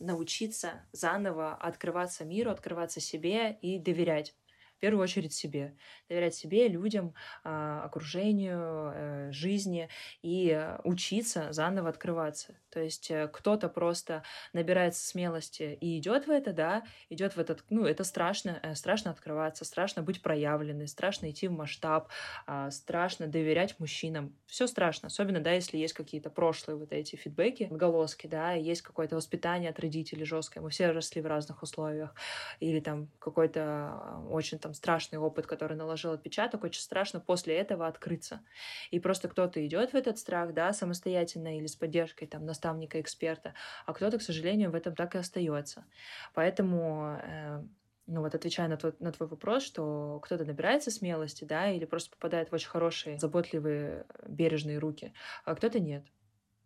[0.00, 4.34] э, научиться заново открываться миру, открываться себе и доверять
[4.76, 5.76] В первую очередь себе.
[6.08, 9.88] Доверять себе, людям, а, окружению, э, жизни
[10.22, 12.56] и учиться заново открываться.
[12.70, 17.64] То есть э, кто-то просто набирается смелости и идет в это, да, идет в этот,
[17.70, 22.10] ну, это страшно, э, страшно открываться, страшно быть проявленной, страшно идти в масштаб,
[22.46, 24.36] а, страшно доверять мужчинам.
[24.46, 29.16] Все страшно, особенно, да, если есть какие-то прошлые вот эти фидбэки, отголоски, да, есть какое-то
[29.16, 32.14] воспитание от родителей жесткое, мы все росли в разных условиях,
[32.60, 37.86] или там какой-то а, очень там страшный опыт, который наложил отпечаток, очень страшно после этого
[37.86, 38.40] открыться.
[38.90, 43.54] И просто кто-то идет в этот страх, да, самостоятельно или с поддержкой там наставника, эксперта,
[43.86, 45.84] а кто-то, к сожалению, в этом так и остается.
[46.34, 47.62] Поэтому э,
[48.08, 52.10] ну вот отвечая на твой, на твой вопрос, что кто-то набирается смелости, да, или просто
[52.10, 56.04] попадает в очень хорошие, заботливые, бережные руки, а кто-то нет.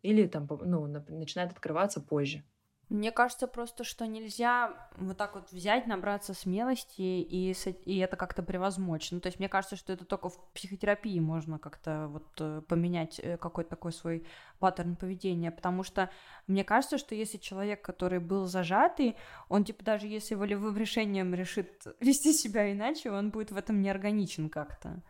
[0.00, 2.44] Или там, ну, начинает открываться позже.
[2.90, 7.52] Мне кажется просто, что нельзя вот так вот взять, набраться смелости и,
[7.84, 9.12] и это как-то превозмочь.
[9.12, 13.20] Ну, то есть мне кажется, что это только в психотерапии можно как-то вот э, поменять
[13.20, 14.26] э, какой-то такой свой
[14.58, 16.10] паттерн поведения, потому что
[16.48, 19.16] мне кажется, что если человек, который был зажатый,
[19.48, 24.50] он типа даже если волевым решением решит вести себя иначе, он будет в этом неорганичен
[24.50, 25.00] как-то.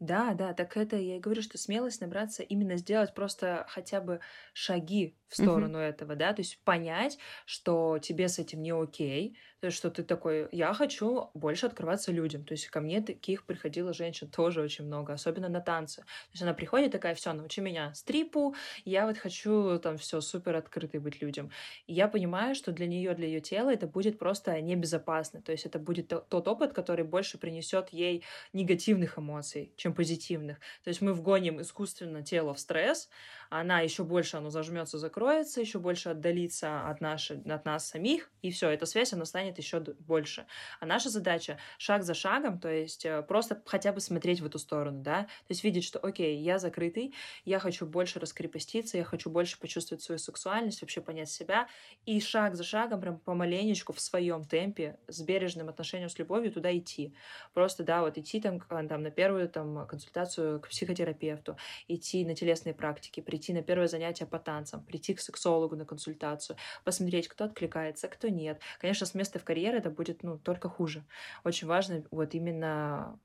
[0.00, 4.20] Да, да, так это я и говорю, что смелость набраться именно сделать просто хотя бы
[4.52, 5.88] шаги в сторону mm-hmm.
[5.88, 10.02] этого, да, то есть понять, что тебе с этим не окей, то есть что ты
[10.02, 14.86] такой, я хочу больше открываться людям, то есть ко мне таких приходило женщин тоже очень
[14.86, 19.18] много, особенно на танцы, то есть она приходит такая, все, научи меня стрипу, я вот
[19.18, 21.52] хочу там все супер открытой быть людям,
[21.86, 25.64] и я понимаю, что для нее, для ее тела это будет просто небезопасно, то есть
[25.64, 31.14] это будет тот опыт, который больше принесет ей негативных эмоций, чем позитивных, то есть мы
[31.14, 33.08] вгоним искусственно тело в стресс,
[33.48, 38.50] она еще больше оно зажмется, закроется, еще больше отдалится от, нашей, от нас самих, и
[38.50, 40.46] все, эта связь, она станет еще больше.
[40.80, 44.58] А наша задача шаг за шагом, то есть э, просто хотя бы смотреть в эту
[44.58, 49.30] сторону, да, то есть видеть, что, окей, я закрытый, я хочу больше раскрепоститься, я хочу
[49.30, 51.68] больше почувствовать свою сексуальность, вообще понять себя,
[52.06, 56.76] и шаг за шагом, прям помаленечку в своем темпе, с бережным отношением, с любовью туда
[56.76, 57.14] идти.
[57.54, 61.56] Просто, да, вот идти там, там на первую там консультацию к психотерапевту,
[61.88, 66.56] идти на телесные практики, прийти на первое занятие по танцам, прийти к сексологу на консультацию,
[66.84, 68.60] посмотреть, кто откликается, кто нет.
[68.80, 71.04] Конечно, с места в карьере это будет ну, только хуже.
[71.44, 73.18] Очень важно вот именно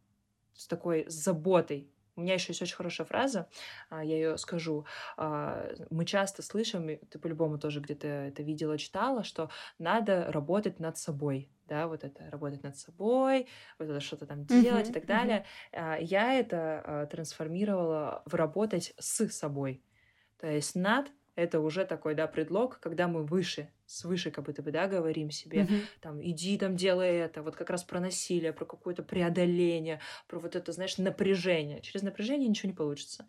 [0.53, 3.49] с такой заботой у меня еще есть очень хорошая фраза,
[3.89, 4.85] а, я ее скажу.
[5.17, 10.97] А, мы часто слышим, ты по-любому тоже где-то это видела, читала, что надо работать над
[10.97, 13.47] собой да, вот это работать над собой,
[13.79, 15.45] вот это что-то там делать uh-huh, и так далее.
[15.71, 15.97] Uh-huh.
[16.03, 19.83] Я это трансформировала в работать с собой.
[20.39, 24.71] То есть над это уже такой, да, предлог, когда мы выше, свыше как будто бы,
[24.71, 25.81] да, говорим себе, mm-hmm.
[26.01, 30.55] там, иди там, делай это, вот как раз про насилие, про какое-то преодоление, про вот
[30.55, 31.81] это, знаешь, напряжение.
[31.81, 33.27] Через напряжение ничего не получится.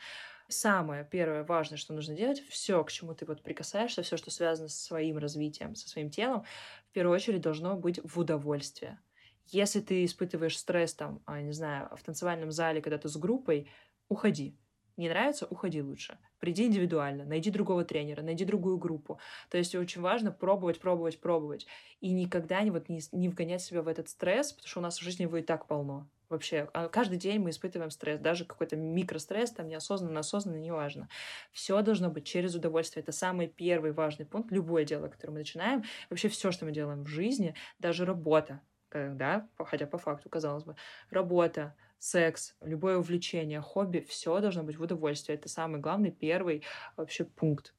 [0.48, 4.68] Самое первое важное, что нужно делать, все, к чему ты вот прикасаешься, все, что связано
[4.68, 6.44] со своим развитием, со своим телом,
[6.88, 9.00] в первую очередь должно быть в удовольствие.
[9.46, 13.68] Если ты испытываешь стресс, там, а, не знаю, в танцевальном зале, когда ты с группой,
[14.08, 14.56] уходи
[14.96, 16.18] не нравится, уходи лучше.
[16.38, 19.18] Приди индивидуально, найди другого тренера, найди другую группу.
[19.50, 21.66] То есть очень важно пробовать, пробовать, пробовать.
[22.00, 24.98] И никогда не, вот, не, не вгонять себя в этот стресс, потому что у нас
[24.98, 26.08] в жизни его и так полно.
[26.28, 31.08] Вообще, а каждый день мы испытываем стресс, даже какой-то микростресс, там неосознанно, осознанно, неважно.
[31.52, 33.02] Все должно быть через удовольствие.
[33.02, 34.50] Это самый первый важный пункт.
[34.50, 39.48] Любое дело, которое мы начинаем, вообще все, что мы делаем в жизни, даже работа, да,
[39.56, 40.74] хотя по факту, казалось бы,
[41.10, 45.36] работа, секс, любое увлечение, хобби, все должно быть в удовольствие.
[45.36, 46.62] Это самый главный, первый
[46.96, 47.74] вообще пункт.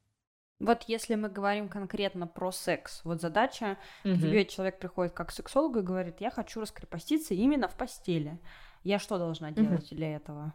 [0.60, 4.14] Вот если мы говорим конкретно про секс, вот задача, угу.
[4.14, 8.40] к тебе человек приходит как к сексологу и говорит, я хочу раскрепоститься именно в постели.
[8.82, 9.96] Я что должна делать угу.
[9.96, 10.54] для этого?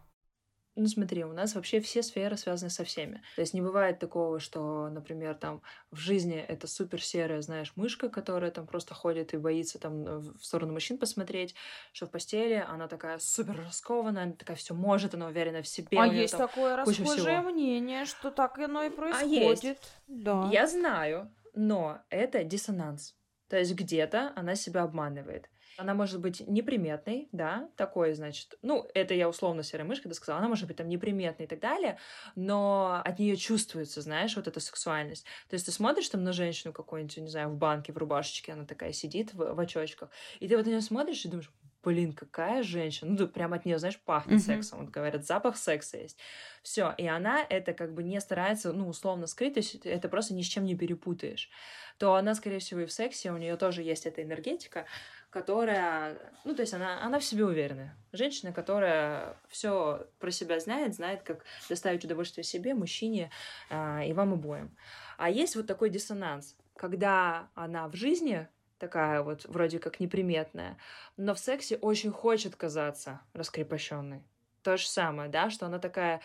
[0.75, 3.21] Ну, смотри, у нас вообще все сферы связаны со всеми.
[3.36, 8.09] То есть не бывает такого, что, например, там в жизни это супер серая, знаешь, мышка,
[8.09, 11.53] которая там просто ходит и боится там э, в сторону мужчин посмотреть,
[11.91, 15.99] что в постели она такая супер раскованная, она такая все может, она уверена в себе.
[15.99, 19.65] А есть такое расхожее мнение, что так оно и происходит.
[19.65, 19.79] А есть.
[20.07, 20.49] Да.
[20.51, 23.15] Я знаю, но это диссонанс.
[23.47, 25.49] То есть где-то она себя обманывает.
[25.77, 30.39] Она может быть неприметной, да, такой, значит, ну, это я условно серая мышка, ты сказала,
[30.39, 31.97] она может быть там неприметной и так далее,
[32.36, 35.25] но от нее чувствуется, знаешь, вот эта сексуальность.
[35.49, 38.65] То есть ты смотришь там на женщину какую-нибудь, не знаю, в банке, в рубашечке, она
[38.65, 40.09] такая сидит в, в очочках,
[40.39, 41.51] и ты вот на нее смотришь и думаешь,
[41.83, 43.12] блин, какая женщина.
[43.12, 44.45] Ну, прям от нее, знаешь, пахнет mm-hmm.
[44.45, 44.79] сексом.
[44.79, 46.17] Вот говорят, запах секса есть.
[46.63, 46.93] Все.
[46.97, 50.41] И она это как бы не старается, ну, условно скрыть, то есть это просто ни
[50.41, 51.49] с чем не перепутаешь.
[51.97, 54.86] То она, скорее всего, и в сексе, у нее тоже есть эта энергетика,
[55.34, 57.98] которая, ну, то есть она, она в себе уверенная.
[58.12, 63.32] Женщина, которая все про себя знает, знает, как доставить удовольствие себе, мужчине
[63.72, 64.78] э, и вам обоим.
[65.17, 70.78] А есть вот такой диссонанс, когда она в жизни такая вот вроде как неприметная,
[71.17, 74.22] но в сексе очень хочет казаться раскрепощенной.
[74.62, 76.22] То же самое, да, что она такая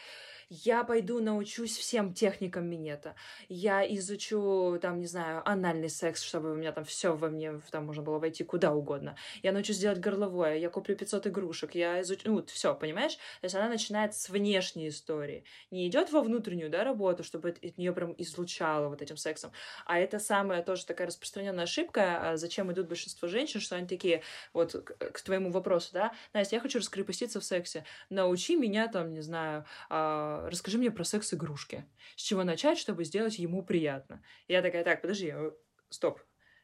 [0.51, 3.15] я пойду научусь всем техникам минета,
[3.49, 7.85] я изучу, там, не знаю, анальный секс, чтобы у меня там все во мне, там
[7.87, 12.23] можно было войти куда угодно, я научусь делать горловое, я куплю 500 игрушек, я изучу,
[12.31, 13.17] ну, все, понимаешь?
[13.17, 17.79] То есть она начинает с внешней истории, не идет во внутреннюю, да, работу, чтобы от
[17.79, 19.53] нее прям излучало вот этим сексом,
[19.85, 24.23] а это самая тоже такая распространенная ошибка, а зачем идут большинство женщин, что они такие,
[24.55, 29.21] вот к твоему вопросу, да, Настя, я хочу раскрепоститься в сексе, научи меня там, не
[29.21, 31.85] знаю, а, расскажи мне про секс-игрушки.
[32.17, 34.23] С чего начать, чтобы сделать ему приятно?
[34.47, 35.53] Я такая, так, подожди, э,
[35.91, 36.21] стоп,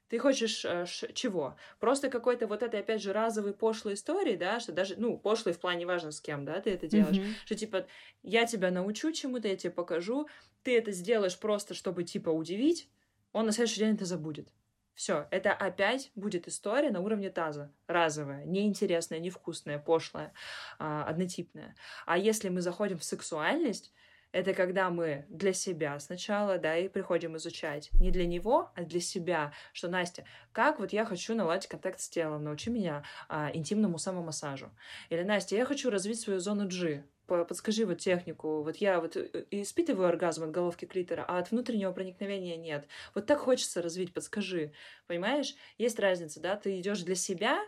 [0.08, 1.56] ты хочешь э, ш, чего?
[1.80, 5.60] Просто какой-то вот этой, опять же, разовой пошлой истории, да, что даже, ну, пошлой в
[5.60, 7.34] плане важно с кем, да, ты это делаешь, mm-hmm.
[7.46, 7.86] что, типа,
[8.22, 10.28] я тебя научу чему-то, я тебе покажу,
[10.62, 12.88] ты это сделаешь просто, чтобы, типа, удивить,
[13.32, 14.48] он на следующий день это забудет.
[14.94, 20.32] Все, это опять будет история на уровне таза, разовая, неинтересная, невкусная, пошлая,
[20.78, 21.74] а, однотипная.
[22.06, 23.92] А если мы заходим в сексуальность,
[24.30, 27.90] это когда мы для себя сначала, да, и приходим изучать.
[27.94, 29.52] Не для него, а для себя.
[29.72, 34.70] Что, Настя, как вот я хочу наладить контакт с телом, научи меня а, интимному самомассажу.
[35.08, 38.62] Или, Настя, я хочу развить свою зону G подскажи вот технику.
[38.62, 42.86] Вот я вот э, испытываю оргазм от головки клитора, а от внутреннего проникновения нет.
[43.14, 44.72] Вот так хочется развить, подскажи.
[45.06, 45.54] Понимаешь?
[45.78, 46.56] Есть разница, да?
[46.56, 47.60] Ты идешь для себя,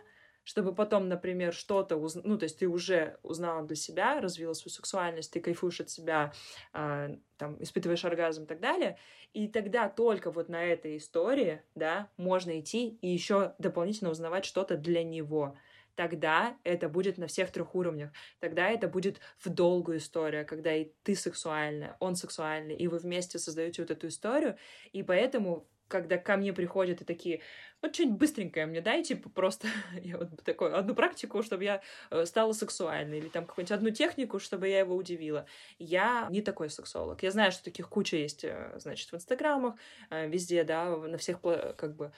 [0.47, 4.73] чтобы потом, например, что-то узнать, ну, то есть ты уже узнала для себя, развила свою
[4.73, 6.31] сексуальность, ты кайфуешь от себя,
[6.73, 8.97] э, там, испытываешь оргазм и так далее,
[9.33, 14.77] и тогда только вот на этой истории, да, можно идти и еще дополнительно узнавать что-то
[14.77, 15.57] для него
[15.97, 18.11] тогда это будет на всех трех уровнях.
[18.39, 23.39] Тогда это будет в долгую историю, когда и ты сексуальная, он сексуальный, и вы вместе
[23.39, 24.55] создаете вот эту историю.
[24.93, 27.41] И поэтому когда ко мне приходят и такие,
[27.81, 29.67] вот что-нибудь быстренькое мне дай, типа просто
[30.03, 31.81] я вот такую одну практику, чтобы я
[32.11, 35.47] э, стала сексуальной, или там какую-нибудь одну технику, чтобы я его удивила.
[35.79, 37.23] Я не такой сексолог.
[37.23, 39.75] Я знаю, что таких куча есть, э, значит, в инстаграмах,
[40.09, 42.11] э, везде, да, на всех как бы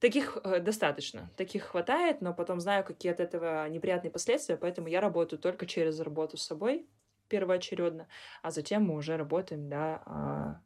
[0.00, 5.00] Таких э, достаточно, таких хватает, но потом знаю, какие от этого неприятные последствия, поэтому я
[5.00, 6.86] работаю только через работу с собой
[7.28, 8.08] первоочередно,
[8.42, 10.60] а затем мы уже работаем, да, а,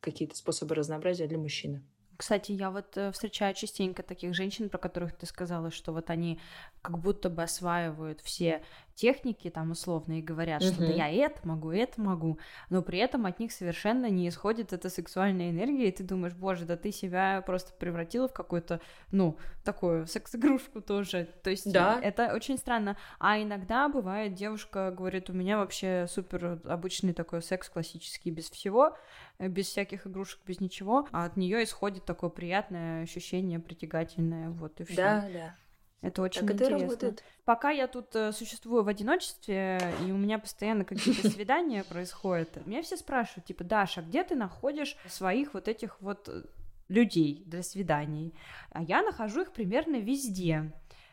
[0.00, 1.82] какие-то способы разнообразия для мужчины.
[2.16, 6.40] Кстати, я вот э, встречаю частенько таких женщин, про которых ты сказала, что вот они
[6.80, 8.62] как будто бы осваивают все
[8.94, 12.38] техники там условно и говорят, что да я это могу, это могу,
[12.70, 16.64] но при этом от них совершенно не исходит эта сексуальная энергия, и ты думаешь, боже,
[16.64, 21.98] да ты себя просто превратила в какую-то, ну, такую секс-игрушку тоже, то есть да.
[22.02, 27.68] это очень странно, а иногда бывает, девушка говорит, у меня вообще супер обычный такой секс
[27.68, 28.96] классический, без всего,
[29.38, 34.80] э, без всяких игрушек, без ничего, а от нее исходит такое приятное ощущение, притягательное, вот
[34.80, 34.96] и все.
[34.96, 35.54] Да, да.
[36.02, 36.74] Это очень так интересно.
[36.74, 37.24] Это работает.
[37.44, 42.82] Пока я тут э, существую в одиночестве, и у меня постоянно какие-то свидания происходят, меня
[42.82, 46.42] все спрашивают, типа, Даша, где ты находишь своих вот этих вот э,
[46.88, 48.34] людей для свиданий?
[48.70, 50.72] А я нахожу их примерно везде.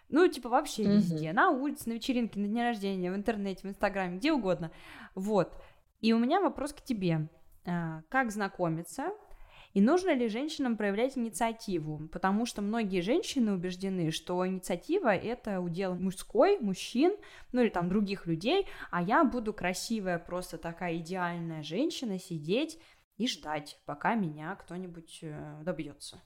[0.10, 1.34] Ну, типа, вообще везде.
[1.34, 4.71] На улице, на вечеринке, на дне рождения, в интернете, в инстаграме, где угодно.
[5.13, 5.54] Вот.
[6.02, 7.30] И у меня вопрос к тебе.
[7.65, 9.12] А, как знакомиться
[9.73, 12.08] и нужно ли женщинам проявлять инициативу?
[12.12, 17.15] Потому что многие женщины убеждены, что инициатива— это удел мужской, мужчин,
[17.51, 22.79] ну или там других людей, а я буду красивая, просто такая идеальная женщина сидеть
[23.17, 26.21] и ждать, пока меня кто-нибудь э, добьется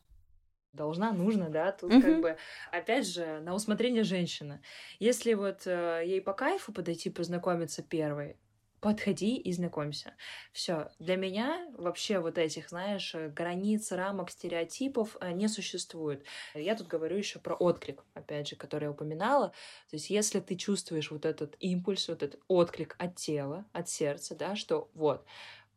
[0.73, 2.01] должна, нужно, да, тут uh-huh.
[2.01, 2.37] как бы,
[2.71, 4.61] опять же, на усмотрение женщины.
[4.99, 8.37] Если вот э, ей по кайфу подойти познакомиться первой,
[8.83, 10.13] подходи и знакомься.
[10.51, 10.89] Все.
[10.99, 16.25] Для меня вообще вот этих, знаешь, границ, рамок, стереотипов э, не существует.
[16.53, 19.53] Я тут говорю еще про отклик, опять же, который я упоминала.
[19.89, 24.35] То есть, если ты чувствуешь вот этот импульс, вот этот отклик от тела, от сердца,
[24.35, 25.25] да, что вот,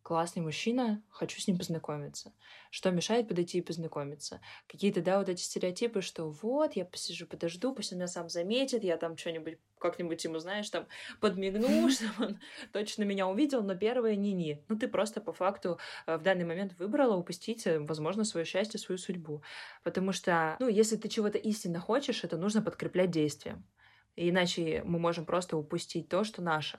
[0.07, 2.33] классный мужчина, хочу с ним познакомиться.
[2.71, 4.41] Что мешает подойти и познакомиться?
[4.69, 8.85] Какие-то, да, вот эти стереотипы, что вот, я посижу, подожду, пусть он меня сам заметит,
[8.85, 10.87] я там что-нибудь, как-нибудь ему, знаешь, там
[11.21, 12.39] подмигну, чтобы он
[12.73, 14.63] точно меня увидел, но первое не-не.
[14.69, 18.79] Ну, ты просто по факту э, в данный момент выбрала упустить, э, возможно, свое счастье,
[18.79, 19.43] свою судьбу.
[19.83, 23.67] Потому что, ну, если ты чего-то истинно хочешь, это нужно подкреплять действием.
[24.15, 26.79] Иначе мы можем просто упустить то, что наше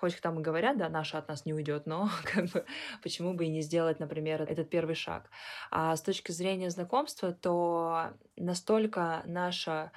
[0.00, 2.64] хоть там и говорят, да, наша от нас не уйдет, но как бы
[3.02, 5.30] почему бы и не сделать, например, этот первый шаг.
[5.70, 9.92] А с точки зрения знакомства, то настолько наша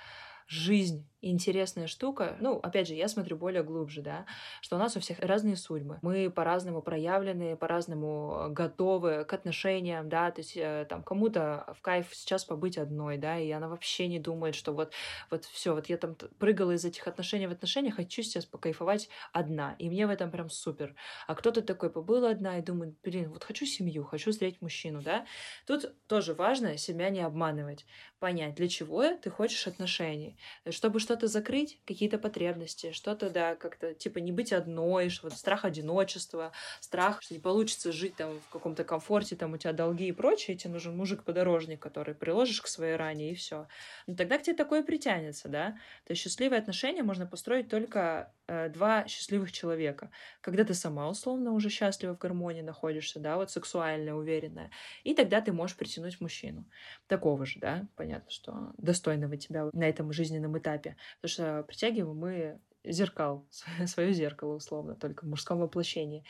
[0.49, 4.25] жизнь интересная штука, ну, опять же, я смотрю более глубже, да,
[4.61, 5.99] что у нас у всех разные судьбы.
[6.01, 11.81] Мы по-разному проявлены, по-разному э, готовы к отношениям, да, то есть э, там кому-то в
[11.81, 14.93] кайф сейчас побыть одной, да, и она вообще не думает, что вот,
[15.29, 19.75] вот все, вот я там прыгала из этих отношений в отношения, хочу сейчас покайфовать одна,
[19.77, 20.95] и мне в этом прям супер.
[21.27, 25.25] А кто-то такой побыла одна и думает, блин, вот хочу семью, хочу встретить мужчину, да.
[25.67, 27.85] Тут тоже важно себя не обманывать,
[28.19, 30.37] понять, для чего ты хочешь отношений,
[30.69, 36.51] чтобы что-то закрыть, какие-то потребности, что-то, да, как-то, типа, не быть одной, вот страх одиночества,
[36.79, 40.57] страх, что не получится жить там в каком-то комфорте, там у тебя долги и прочее,
[40.57, 43.67] тебе нужен мужик-подорожник, который приложишь к своей ране, и все.
[44.07, 45.71] Но тогда к тебе такое притянется, да.
[46.05, 50.11] То есть счастливые отношения можно построить только э, два счастливых человека.
[50.41, 54.71] Когда ты сама, условно, уже счастлива в гармонии находишься, да, вот сексуальная, уверенная,
[55.03, 56.65] и тогда ты можешь притянуть мужчину.
[57.07, 60.95] Такого же, да, понятно, что достойного тебя на этом жизненном этапе.
[61.21, 63.47] Потому что притягиваем мы зеркал,
[63.85, 66.23] свое зеркало условно, только в мужском воплощении.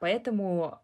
[0.00, 0.80] Поэтому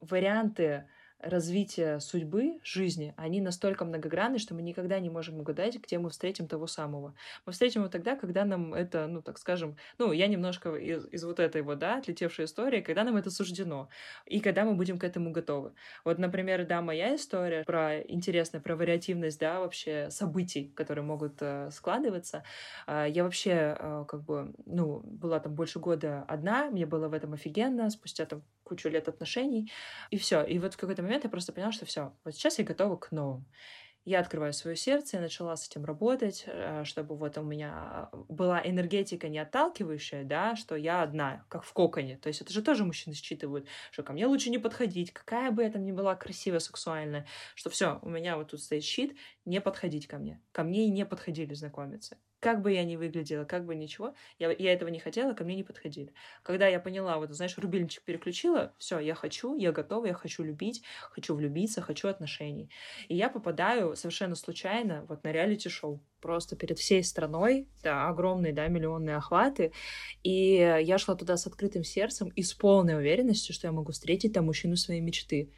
[0.00, 0.88] варианты
[1.24, 6.46] развития судьбы, жизни, они настолько многогранны, что мы никогда не можем угадать, где мы встретим
[6.46, 7.14] того самого.
[7.46, 11.24] Мы встретим его тогда, когда нам это, ну, так скажем, ну, я немножко из, из
[11.24, 13.88] вот этой вот, да, отлетевшей истории, когда нам это суждено,
[14.26, 15.72] и когда мы будем к этому готовы.
[16.04, 21.70] Вот, например, да, моя история про интересная, про вариативность, да, вообще событий, которые могут э,
[21.70, 22.44] складываться.
[22.86, 27.12] Э, я вообще, э, как бы, ну, была там больше года одна, мне было в
[27.14, 29.70] этом офигенно, спустя там кучу лет отношений,
[30.10, 30.42] и все.
[30.42, 33.12] И вот в какой-то момент я просто поняла, что все, вот сейчас я готова к
[33.12, 33.44] новому.
[34.04, 38.60] Я открываю свое сердце, я начала с этим работать, э, чтобы вот у меня была
[38.62, 42.18] энергетика не отталкивающая, да, что я одна, как в коконе.
[42.18, 45.62] То есть это же тоже мужчины считывают, что ко мне лучше не подходить, какая бы
[45.62, 49.60] я там ни была красивая, сексуальная, что все, у меня вот тут стоит щит, не
[49.62, 50.42] подходить ко мне.
[50.52, 52.18] Ко мне и не подходили знакомиться.
[52.44, 55.56] Как бы я ни выглядела, как бы ничего, я, я этого не хотела, ко мне
[55.56, 56.12] не подходили.
[56.42, 60.82] Когда я поняла, вот, знаешь, рубильничек переключила, все, я хочу, я готова, я хочу любить,
[61.10, 62.68] хочу влюбиться, хочу отношений.
[63.08, 68.68] И я попадаю совершенно случайно вот на реалити-шоу просто перед всей страной, да, огромные, да,
[68.68, 69.72] миллионные охваты,
[70.22, 74.34] и я шла туда с открытым сердцем и с полной уверенностью, что я могу встретить
[74.34, 75.50] там мужчину своей мечты.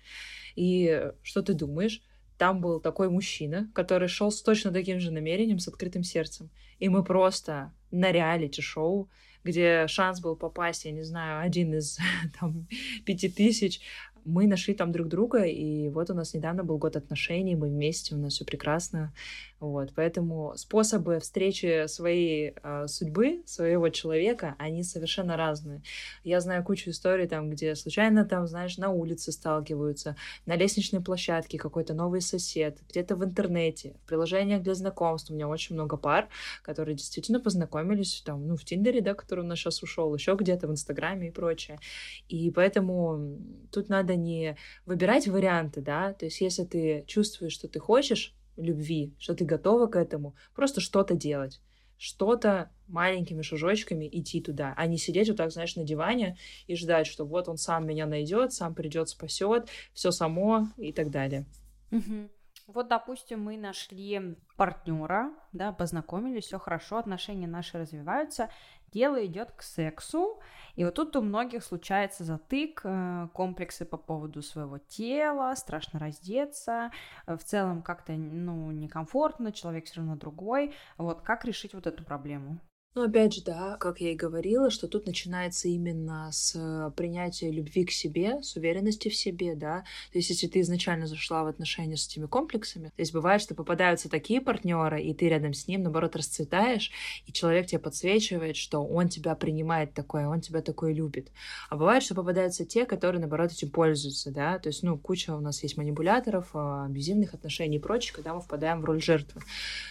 [0.54, 2.00] И что ты думаешь?
[2.38, 6.50] Там был такой мужчина, который шел с точно таким же намерением, с открытым сердцем.
[6.78, 9.08] И мы просто на реалити-шоу,
[9.44, 11.98] где шанс был попасть, я не знаю, один из
[12.40, 12.66] там,
[13.04, 13.80] пяти тысяч,
[14.26, 18.16] мы нашли там друг друга, и вот у нас недавно был год отношений, мы вместе,
[18.16, 19.14] у нас все прекрасно.
[19.58, 25.82] Вот, поэтому способы встречи своей э, судьбы, своего человека, они совершенно разные.
[26.24, 31.56] Я знаю кучу историй там, где случайно там, знаешь, на улице сталкиваются, на лестничной площадке
[31.56, 35.30] какой-то новый сосед, где-то в интернете, в приложениях для знакомств.
[35.30, 36.28] У меня очень много пар,
[36.62, 40.68] которые действительно познакомились там, ну, в Тиндере, да, который у нас сейчас ушел, еще где-то
[40.68, 41.80] в Инстаграме и прочее.
[42.28, 43.38] И поэтому
[43.72, 49.14] тут надо не выбирать варианты, да, то есть если ты чувствуешь, что ты хочешь, любви,
[49.18, 51.60] что ты готова к этому, просто что-то делать
[51.98, 56.36] что-то маленькими шажочками идти туда, а не сидеть вот так, знаешь, на диване
[56.66, 61.10] и ждать, что вот он сам меня найдет, сам придет, спасет, все само и так
[61.10, 61.46] далее.
[61.90, 62.28] Угу.
[62.66, 68.50] Вот, допустим, мы нашли партнера, да, познакомились, все хорошо, отношения наши развиваются,
[68.90, 70.40] дело идет к сексу,
[70.74, 76.90] и вот тут у многих случается затык, э, комплексы по поводу своего тела, страшно раздеться,
[77.26, 80.74] э, в целом как-то, ну, некомфортно, человек все равно другой.
[80.98, 82.58] Вот как решить вот эту проблему?
[82.96, 87.50] Ну, опять же, да, как я и говорила, что тут начинается именно с э, принятия
[87.50, 89.84] любви к себе, с уверенности в себе, да.
[90.12, 93.54] То есть, если ты изначально зашла в отношения с этими комплексами, то есть бывает, что
[93.54, 96.90] попадаются такие партнеры, и ты рядом с ним, наоборот, расцветаешь,
[97.26, 101.30] и человек тебе подсвечивает, что он тебя принимает такое, он тебя такое любит.
[101.68, 104.58] А бывает, что попадаются те, которые, наоборот, этим пользуются, да.
[104.58, 108.40] То есть, ну, куча у нас есть манипуляторов, а, абьюзивных отношений и прочее, когда мы
[108.40, 109.42] впадаем в роль жертвы.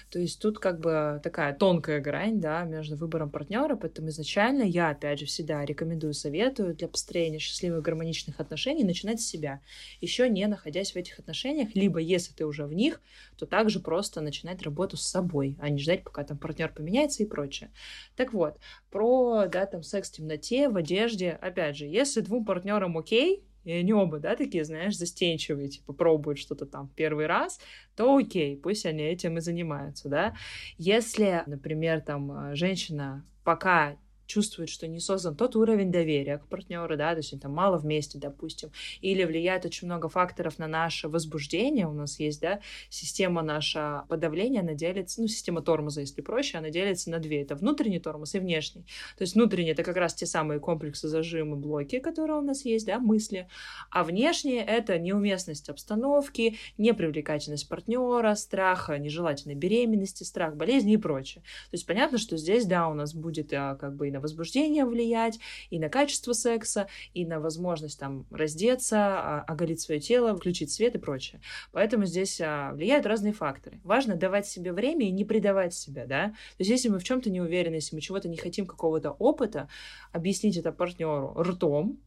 [0.10, 4.90] То есть, тут как бы такая тонкая грань, да, между выбором партнера, поэтому изначально я,
[4.90, 9.62] опять же, всегда рекомендую, советую для построения счастливых гармоничных отношений начинать с себя,
[10.02, 13.02] еще не находясь в этих отношениях, либо если ты уже в них,
[13.38, 17.26] то также просто начинать работу с собой, а не ждать, пока там партнер поменяется и
[17.26, 17.72] прочее.
[18.16, 18.58] Так вот,
[18.92, 23.72] про, да, там, секс в темноте, в одежде, опять же, если двум партнерам окей, и
[23.72, 27.60] они оба, да, такие, знаешь, застенчивые, типа, пробуют что-то там первый раз,
[27.96, 30.36] то окей, пусть они этим и занимаются, да.
[30.78, 36.98] Если, например, там, э, женщина пока чувствует, что не создан тот уровень доверия к партнеру,
[36.98, 38.72] да, то есть там мало вместе, допустим,
[39.02, 42.60] или влияет очень много факторов на наше возбуждение, у нас есть, да,
[42.90, 47.56] система наша подавления, она делится, ну, система тормоза, если проще, она делится на две, это
[47.56, 48.86] внутренний тормоз и внешний,
[49.18, 52.86] то есть внутренний это как раз те самые комплексы зажимы, блоки, которые у нас есть,
[52.86, 53.48] да, мысли,
[53.92, 61.44] а внешние это неуместность обстановки, непривлекательность партнера, страх нежелательной беременности, страх болезни и прочее.
[61.70, 65.40] То есть понятно, что здесь, да, у нас будет а, как бы на возбуждение влиять,
[65.70, 70.96] и на качество секса, и на возможность там раздеться, а, оголить свое тело, включить свет
[70.96, 71.42] и прочее.
[71.72, 73.80] Поэтому здесь а, влияют разные факторы.
[73.84, 76.30] Важно давать себе время и не предавать себя, да.
[76.30, 79.68] То есть если мы в чем-то не уверены, если мы чего-то не хотим, какого-то опыта,
[80.12, 82.00] объяснить это партнеру ртом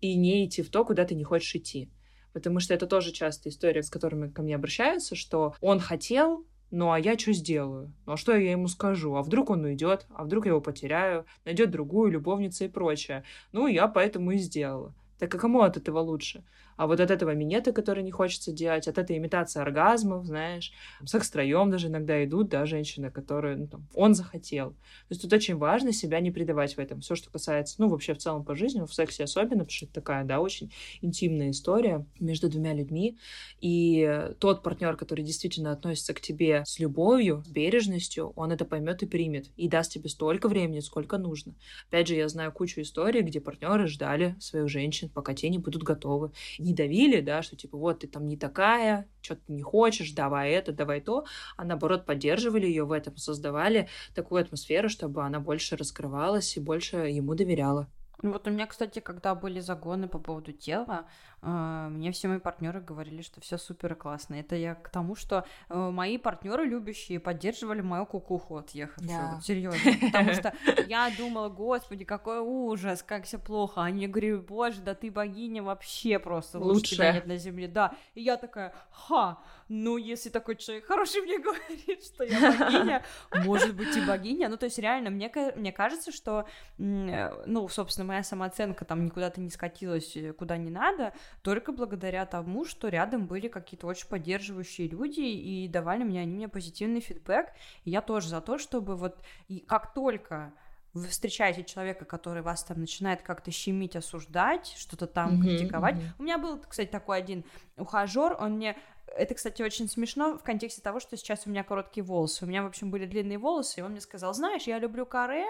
[0.00, 1.90] и не идти в то, куда ты не хочешь идти.
[2.32, 6.44] Потому что это тоже часто история, с которыми ко мне обращаются, что он хотел,
[6.76, 7.92] ну а я что сделаю?
[8.04, 9.14] Ну а что я ему скажу?
[9.14, 10.06] А вдруг он уйдет?
[10.12, 11.24] А вдруг я его потеряю?
[11.44, 13.22] Найдет другую любовницу и прочее.
[13.52, 14.92] Ну, я поэтому и сделала.
[15.20, 16.42] Так а кому от этого лучше?
[16.76, 20.72] А вот от этого минета, который не хочется делать, от этой имитации оргазмов, знаешь,
[21.04, 24.70] секс втроем даже иногда идут, да, женщины, которые, ну, там, он захотел.
[24.70, 24.76] То
[25.10, 27.00] есть тут очень важно себя не предавать в этом.
[27.00, 29.94] Все, что касается, ну, вообще в целом по жизни, в сексе особенно, потому что это
[29.94, 33.18] такая, да, очень интимная история между двумя людьми.
[33.60, 39.02] И тот партнер, который действительно относится к тебе с любовью, с бережностью, он это поймет
[39.02, 39.50] и примет.
[39.56, 41.54] И даст тебе столько времени, сколько нужно.
[41.88, 45.82] Опять же, я знаю кучу историй, где партнеры ждали своих женщин, пока те не будут
[45.82, 46.32] готовы
[46.64, 50.50] не давили, да, что типа вот ты там не такая, что ты не хочешь, давай
[50.50, 51.24] это, давай то,
[51.56, 56.96] а наоборот поддерживали ее в этом, создавали такую атмосферу, чтобы она больше раскрывалась и больше
[56.96, 57.88] ему доверяла.
[58.22, 61.06] Ну вот у меня, кстати, когда были загоны по поводу тела,
[61.50, 64.34] мне все мои партнеры говорили, что все супер и классно.
[64.36, 69.08] Это я к тому, что э, мои партнеры любящие поддерживали мою кукуху отъехавшую.
[69.08, 69.32] Да.
[69.34, 69.92] Вот, серьезно.
[70.00, 70.54] Потому что
[70.86, 73.82] я думала, господи, какой ужас, как все плохо.
[73.82, 77.68] Они говорили, боже, да ты богиня вообще просто лучше тебя нет на земле.
[77.68, 77.94] Да.
[78.14, 79.38] И я такая, ха,
[79.68, 83.04] ну если такой человек хороший мне говорит, что я богиня,
[83.44, 84.48] может быть и богиня.
[84.48, 86.46] Ну то есть реально, мне, мне кажется, что,
[86.78, 92.26] э, ну, собственно, моя самооценка там никуда-то не скатилась, э, куда не надо, только благодаря
[92.26, 97.48] тому, что рядом были какие-то очень поддерживающие люди и давали мне они мне позитивный фидбэк.
[97.84, 100.52] И я тоже за то, чтобы вот и как только
[100.94, 105.96] вы встречаете человека, который вас там начинает как-то щемить, осуждать, что-то там mm-hmm, критиковать.
[105.96, 106.14] Mm-hmm.
[106.18, 107.44] У меня был, кстати, такой один
[107.76, 108.76] ухажер, он мне
[109.06, 112.44] это, кстати, очень смешно в контексте того, что сейчас у меня короткие волосы.
[112.44, 115.44] У меня, в общем, были длинные волосы, и он мне сказал, знаешь, я люблю каре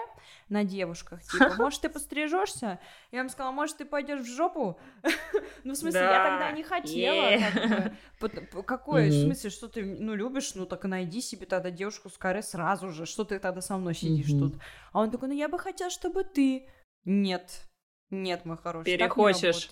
[0.49, 2.79] на девушках, типа, может, ты пострижешься?
[3.11, 4.79] Я ему сказала, может, ты пойдешь в жопу?
[5.63, 7.91] Ну, в смысле, я тогда не хотела.
[8.65, 12.43] Какой, в смысле, что ты, ну, любишь, ну, так найди себе тогда девушку с каре
[12.43, 14.55] сразу же, что ты тогда со мной сидишь тут?
[14.91, 16.69] А он такой, ну, я бы хотел, чтобы ты.
[17.03, 17.67] Нет,
[18.11, 19.69] нет, мой хороший, Перехочешь.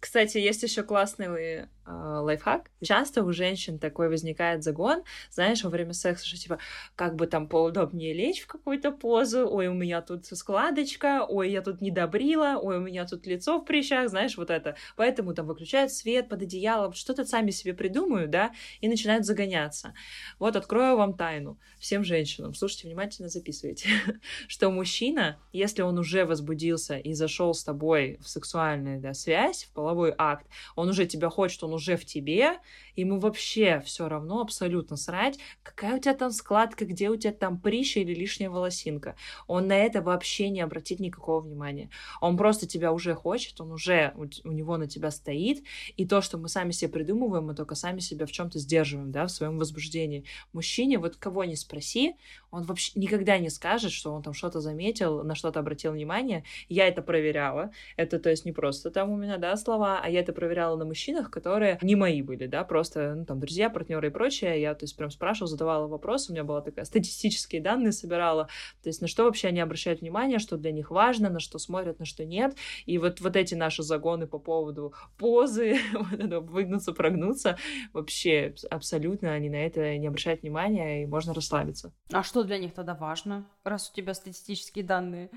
[0.00, 2.70] Кстати, есть еще классный э, лайфхак.
[2.82, 6.58] Часто у женщин такой возникает загон, знаешь, во время секса, что типа,
[6.94, 11.62] как бы там поудобнее лечь в какую-то позу, ой, у меня тут складочка, ой, я
[11.62, 14.76] тут не добрила, ой, у меня тут лицо в прыщах, знаешь, вот это.
[14.96, 19.94] Поэтому там выключают свет под одеялом, что-то сами себе придумают, да, и начинают загоняться.
[20.38, 23.88] Вот открою вам тайну всем женщинам, слушайте внимательно, записывайте,
[24.48, 29.72] что мужчина, если он уже возбудился и зашел с тобой в сексуальную да, связь, в
[29.86, 32.58] половой акт, он уже тебя хочет, он уже в тебе,
[32.96, 37.60] ему вообще все равно абсолютно срать, какая у тебя там складка, где у тебя там
[37.60, 39.14] прища или лишняя волосинка.
[39.46, 41.88] Он на это вообще не обратит никакого внимания.
[42.20, 45.62] Он просто тебя уже хочет, он уже у, него на тебя стоит,
[45.96, 49.26] и то, что мы сами себе придумываем, мы только сами себя в чем-то сдерживаем, да,
[49.26, 50.24] в своем возбуждении.
[50.52, 52.16] Мужчине, вот кого не спроси,
[52.50, 56.42] он вообще никогда не скажет, что он там что-то заметил, на что-то обратил внимание.
[56.68, 57.70] Я это проверяла.
[57.96, 60.84] Это, то есть, не просто там у меня, да, слова, а я это проверяла на
[60.84, 64.60] мужчинах, которые не мои были, да, просто, ну, там, друзья, партнеры и прочее.
[64.60, 68.48] Я, то есть, прям спрашивала, задавала вопросы, у меня была такая статистические данные собирала,
[68.82, 71.98] то есть, на что вообще они обращают внимание, что для них важно, на что смотрят,
[71.98, 72.56] на что нет.
[72.86, 77.58] И вот, вот эти наши загоны по поводу позы, выгнуться, прогнуться,
[77.92, 81.92] вообще абсолютно они на это не обращают внимания, и можно расслабиться.
[82.12, 85.30] А что для них тогда важно, раз у тебя статистические данные?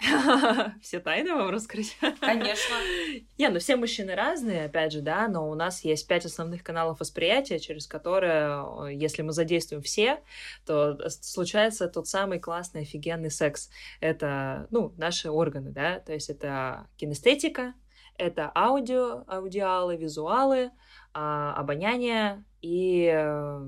[0.80, 1.96] Все тайны вам раскрыть?
[2.20, 2.74] Конечно.
[3.38, 7.00] Не, ну все мужчины разные, опять же, да, но у нас есть пять основных каналов
[7.00, 10.22] восприятия, через которые, если мы задействуем все,
[10.64, 13.70] то случается тот самый классный, офигенный секс.
[14.00, 17.74] Это, ну, наши органы, да, то есть это кинестетика,
[18.16, 20.70] это аудио, аудиалы, визуалы,
[21.12, 23.60] а, обоняние и э,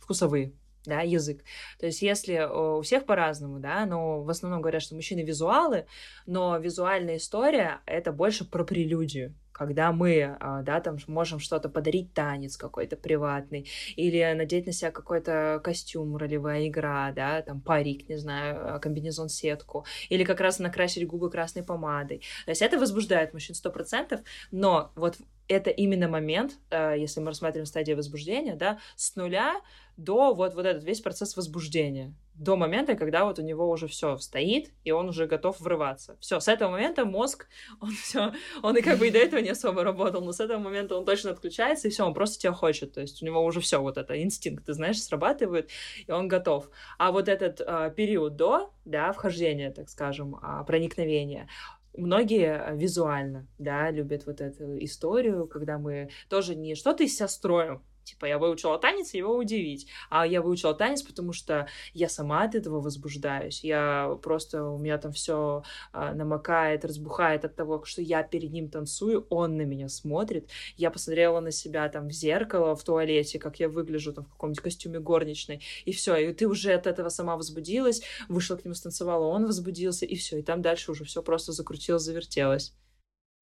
[0.00, 0.54] вкусовые
[0.84, 1.44] да, язык.
[1.78, 5.86] То есть если у всех по-разному, да, но в основном говорят, что мужчины визуалы,
[6.26, 12.12] но визуальная история— это больше про прелюдию, когда мы, а, да, там можем что-то подарить,
[12.14, 18.16] танец какой-то приватный, или надеть на себя какой-то костюм, ролевая игра, да, там парик, не
[18.16, 22.22] знаю, а, комбинезон-сетку, или как раз накрасить губы красной помадой.
[22.44, 24.20] То есть это возбуждает мужчин сто процентов,
[24.50, 25.16] но вот
[25.48, 29.60] это именно момент, а, если мы рассматриваем стадию возбуждения, да, с нуля
[30.04, 34.16] до вот, вот этот весь процесс возбуждения до момента, когда вот у него уже все
[34.18, 36.16] стоит, и он уже готов врываться.
[36.20, 37.46] Все, с этого момента мозг,
[37.80, 38.32] он все,
[38.62, 41.04] он и как бы и до этого не особо работал, но с этого момента он
[41.04, 42.92] точно отключается, и все, он просто тебя хочет.
[42.92, 45.70] То есть у него уже все вот это инстинкт, ты знаешь, срабатывает,
[46.06, 46.70] и он готов.
[46.98, 51.48] А вот этот а, период до, да, вхождения, так скажем, а, проникновения,
[51.94, 57.82] Многие визуально, да, любят вот эту историю, когда мы тоже не что-то из себя строим,
[58.04, 59.88] Типа, я выучила танец, его удивить.
[60.10, 63.62] А я выучила танец, потому что я сама от этого возбуждаюсь.
[63.64, 68.68] Я просто, у меня там все а, намокает, разбухает от того, что я перед ним
[68.68, 70.50] танцую, он на меня смотрит.
[70.76, 74.62] Я посмотрела на себя там в зеркало в туалете, как я выгляжу там в каком-нибудь
[74.62, 79.26] костюме горничной, и все, и ты уже от этого сама возбудилась, вышла к нему, станцевала,
[79.26, 82.74] он возбудился, и все, и там дальше уже все просто закрутилось, завертелось.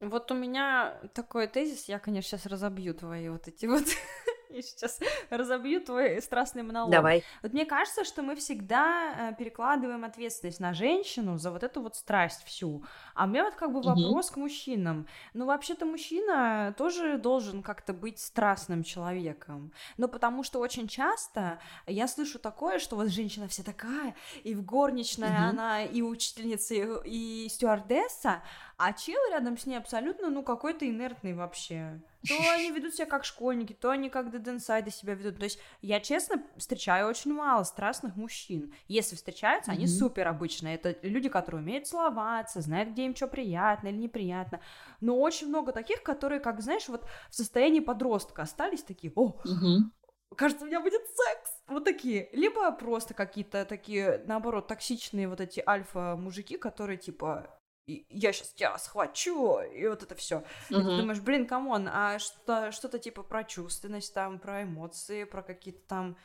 [0.00, 3.84] Вот у меня такой тезис, я, конечно, сейчас разобью твои вот эти вот
[4.52, 4.98] Я сейчас
[5.30, 6.90] разобью твой страстный монолог.
[6.90, 7.22] Давай.
[7.42, 11.96] Вот мне кажется, что мы всегда э, перекладываем ответственность на женщину за вот эту вот
[11.96, 12.84] страсть всю.
[13.14, 14.34] А у меня вот как бы вопрос угу.
[14.34, 15.06] к мужчинам.
[15.34, 19.72] Ну, вообще-то мужчина тоже должен как-то быть страстным человеком.
[19.96, 24.64] Ну, потому что очень часто я слышу такое, что вот женщина вся такая, и в
[24.64, 25.50] горничная угу.
[25.50, 28.42] она и учительница, и, и стюардесса,
[28.76, 32.00] а чел рядом с ней абсолютно, ну, какой-то инертный вообще.
[32.28, 35.38] То они ведут себя как школьники, то они как деденсайды себя ведут.
[35.38, 38.74] То есть я, честно, встречаю очень мало страстных мужчин.
[38.88, 39.74] Если встречаются, mm-hmm.
[39.74, 40.74] они супер обычные.
[40.74, 44.60] Это люди, которые умеют целоваться, знают, где им что приятно или неприятно.
[45.00, 50.36] Но очень много таких, которые, как, знаешь, вот в состоянии подростка остались такие, о, mm-hmm.
[50.36, 51.50] кажется, у меня будет секс.
[51.68, 52.28] Вот такие.
[52.32, 57.59] Либо просто какие-то такие, наоборот, токсичные вот эти альфа-мужики, которые, типа,
[58.08, 60.38] я сейчас тебя схвачу, и вот это все.
[60.70, 60.80] Угу.
[60.80, 65.42] ты думаешь, блин, come on, а что, что-то типа про чувственность там, про эмоции, про
[65.42, 66.16] какие-то там...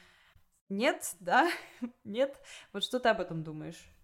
[0.69, 1.49] Нет, да?
[2.03, 2.41] Нет?
[2.73, 3.95] Вот что ты об этом думаешь?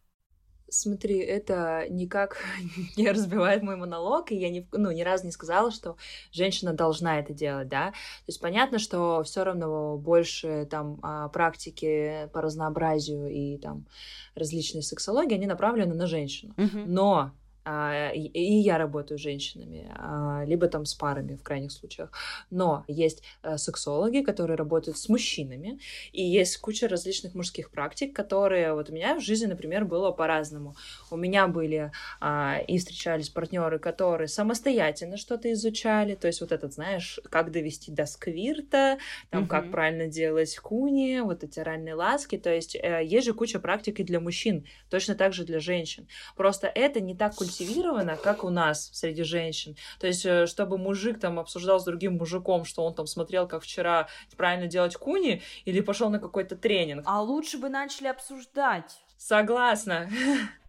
[0.74, 2.38] Смотри, это никак
[2.98, 5.98] не разбивает мой монолог, и я ни, ну, ни разу не сказала, что
[6.32, 7.92] женщина должна это делать, да.
[7.92, 13.86] То есть понятно, что все равно больше там а, практики по разнообразию и там
[14.34, 16.54] различные сексологии, они направлены на женщину.
[16.56, 16.86] Mm-hmm.
[16.88, 17.34] Но
[17.64, 22.12] и я работаю с женщинами, а, либо там с парами в крайних случаях.
[22.50, 25.80] Но есть э, сексологи, которые работают с мужчинами,
[26.12, 30.76] и есть куча различных мужских практик, которые вот у меня в жизни, например, было по-разному.
[31.12, 36.74] У меня были а, и встречались партнеры, которые самостоятельно что-то изучали, то есть вот этот,
[36.74, 38.98] знаешь, как довести до сквирта,
[39.30, 39.48] там, mm-hmm.
[39.48, 44.00] как правильно делать куни, вот эти ранние ласки, то есть э, есть же куча практик
[44.00, 46.08] и для мужчин, точно так же для женщин.
[46.36, 49.76] Просто это не так культурно культивировано, как у нас среди женщин.
[50.00, 53.64] То есть, э, чтобы мужик там обсуждал с другим мужиком, что он там смотрел, как
[53.64, 57.04] вчера правильно делать куни, или пошел на какой-то тренинг.
[57.06, 59.02] А лучше бы начали обсуждать.
[59.18, 60.10] Согласна.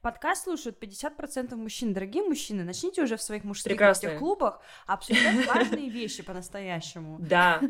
[0.03, 1.95] Подкаст слушают 50% мужчин.
[1.95, 3.79] Дорогие мужчины, начните уже в своих мужских
[4.19, 7.19] клубах обсуждать важные вещи по-настоящему.
[7.21, 7.61] Да,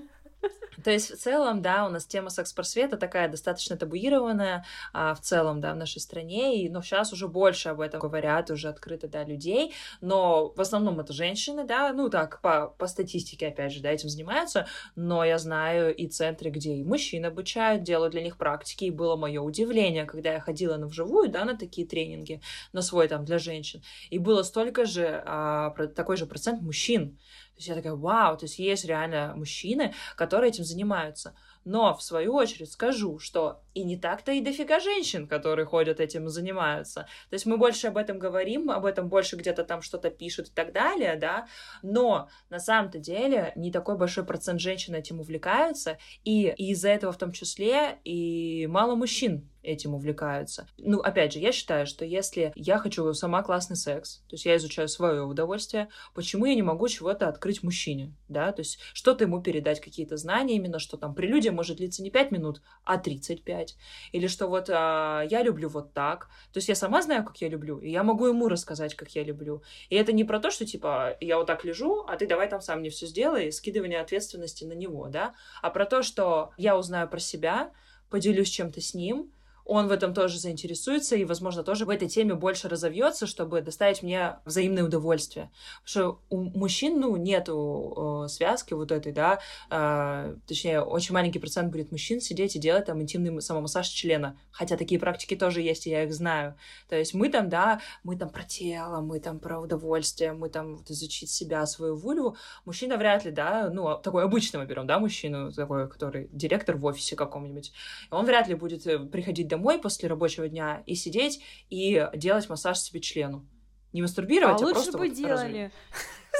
[0.83, 5.61] то есть в целом, да, у нас тема секс-просвета такая достаточно табуированная а, в целом,
[5.61, 9.25] да, в нашей стране, и, но сейчас уже больше об этом говорят, уже открыто, да,
[9.25, 13.91] людей, но в основном это женщины, да, ну так, по, по статистике, опять же, да,
[13.91, 14.67] этим занимаются,
[14.97, 19.17] но я знаю и центры, где и мужчин обучают, делают для них практики, и было
[19.17, 22.41] мое удивление, когда я ходила на вживую, да, на такие тренинги,
[22.73, 27.19] на свой там для женщин, и было столько же, а, такой же процент мужчин,
[27.55, 31.35] то есть я такая, вау, то есть есть реально мужчины, которые этим занимаются.
[31.65, 36.27] Но, в свою очередь, скажу, что и не так-то и дофига женщин, которые ходят этим
[36.27, 37.03] и занимаются.
[37.31, 40.51] То есть мы больше об этом говорим, об этом больше где-то там что-то пишут и
[40.51, 41.47] так далее, да,
[41.83, 47.13] но на самом-то деле не такой большой процент женщин этим увлекаются, и, и из-за этого
[47.13, 50.69] в том числе и мало мужчин этим увлекаются.
[50.79, 54.57] Ну, опять же, я считаю, что если я хочу сама классный секс, то есть я
[54.57, 59.41] изучаю свое удовольствие, почему я не могу чего-то открыть мужчине, да, то есть что-то ему
[59.43, 63.77] передать, какие-то знания именно, что там прелюдия может длиться не 5 минут, а 35,
[64.13, 67.49] или что вот а, я люблю вот так, то есть я сама знаю, как я
[67.49, 69.63] люблю, и я могу ему рассказать, как я люблю.
[69.89, 72.61] И это не про то, что типа я вот так лежу, а ты давай там
[72.61, 77.09] сам мне все сделай, скидывание ответственности на него, да, а про то, что я узнаю
[77.09, 77.73] про себя,
[78.11, 79.33] поделюсь чем-то с ним,
[79.65, 84.03] он в этом тоже заинтересуется и, возможно, тоже в этой теме больше разовьется, чтобы доставить
[84.03, 85.51] мне взаимное удовольствие.
[85.85, 89.41] Потому что у мужчин, ну, нету э, связки вот этой, да,
[89.71, 94.77] э, точнее, очень маленький процент будет мужчин сидеть и делать там интимный самомассаж члена, хотя
[94.77, 96.57] такие практики тоже есть, и я их знаю.
[96.89, 100.77] То есть мы там, да, мы там про тело, мы там про удовольствие, мы там
[100.77, 102.37] вот изучить себя, свою вульву.
[102.65, 106.85] Мужчина вряд ли, да, ну, такой обычный мы берем, да, мужчину, такой, который директор в
[106.85, 107.73] офисе каком-нибудь,
[108.11, 112.79] он вряд ли будет э, приходить домой после рабочего дня и сидеть и делать массаж
[112.79, 113.47] себе члену.
[113.93, 115.71] Не мастурбировать, а, а лучше просто бы вот делали.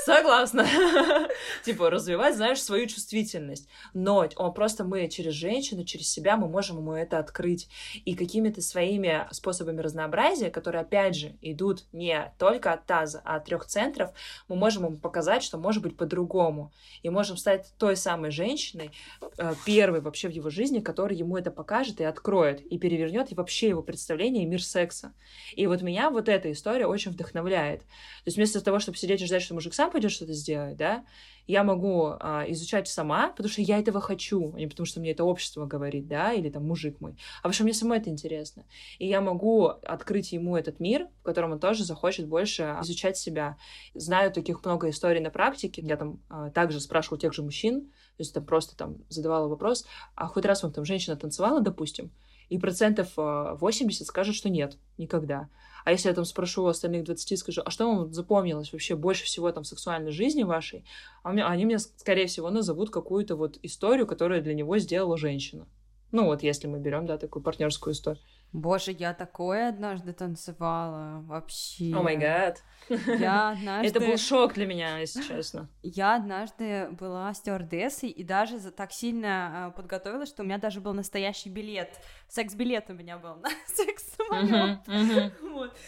[0.05, 0.67] Согласна.
[1.65, 3.69] типа развивать, знаешь, свою чувствительность.
[3.95, 7.69] Но он просто мы через женщину, через себя мы можем ему это открыть.
[8.05, 13.45] И какими-то своими способами разнообразия, которые, опять же, идут не только от таза, а от
[13.45, 14.11] трех центров,
[14.49, 16.73] мы можем ему показать, что может быть по-другому.
[17.03, 18.91] И можем стать той самой женщиной,
[19.39, 23.35] э, первой вообще в его жизни, которая ему это покажет и откроет, и перевернет и
[23.35, 25.13] вообще его представление и мир секса.
[25.55, 27.81] И вот меня вот эта история очень вдохновляет.
[27.81, 31.05] То есть вместо того, чтобы сидеть и ждать, что мужик сам пойдет что-то сделать, да,
[31.47, 35.11] я могу а, изучать сама, потому что я этого хочу, а не потому что мне
[35.11, 38.65] это общество говорит, да, или там мужик мой, а потому что мне самой это интересно.
[38.99, 43.57] И я могу открыть ему этот мир, в котором он тоже захочет больше изучать себя.
[43.95, 45.83] Знаю таких много историй на практике.
[45.83, 49.85] Я там а, также спрашивала тех же мужчин, то есть там просто там задавала вопрос,
[50.15, 52.13] а хоть раз вам там женщина танцевала, допустим,
[52.49, 55.49] и процентов 80 а, скажет, что нет, никогда.
[55.85, 59.25] А если я там спрошу у остальных 20, скажу, а что вам запомнилось вообще больше
[59.25, 60.85] всего там в сексуальной жизни вашей?
[61.23, 65.67] А мне, они мне, скорее всего, назовут какую-то вот историю, которую для него сделала женщина.
[66.13, 68.23] Ну вот, если мы берем, да, такую партнерскую историю.
[68.53, 71.91] Боже, я такое однажды танцевала, вообще.
[71.95, 72.63] О май гад.
[72.91, 73.89] Я однажды...
[73.89, 75.71] Это был шок для меня, если честно.
[75.83, 80.93] Я однажды была стюардессой и даже так сильно а, подготовилась, что у меня даже был
[80.93, 81.99] настоящий билет.
[82.33, 84.79] Секс-билет у меня был на секс-самолет.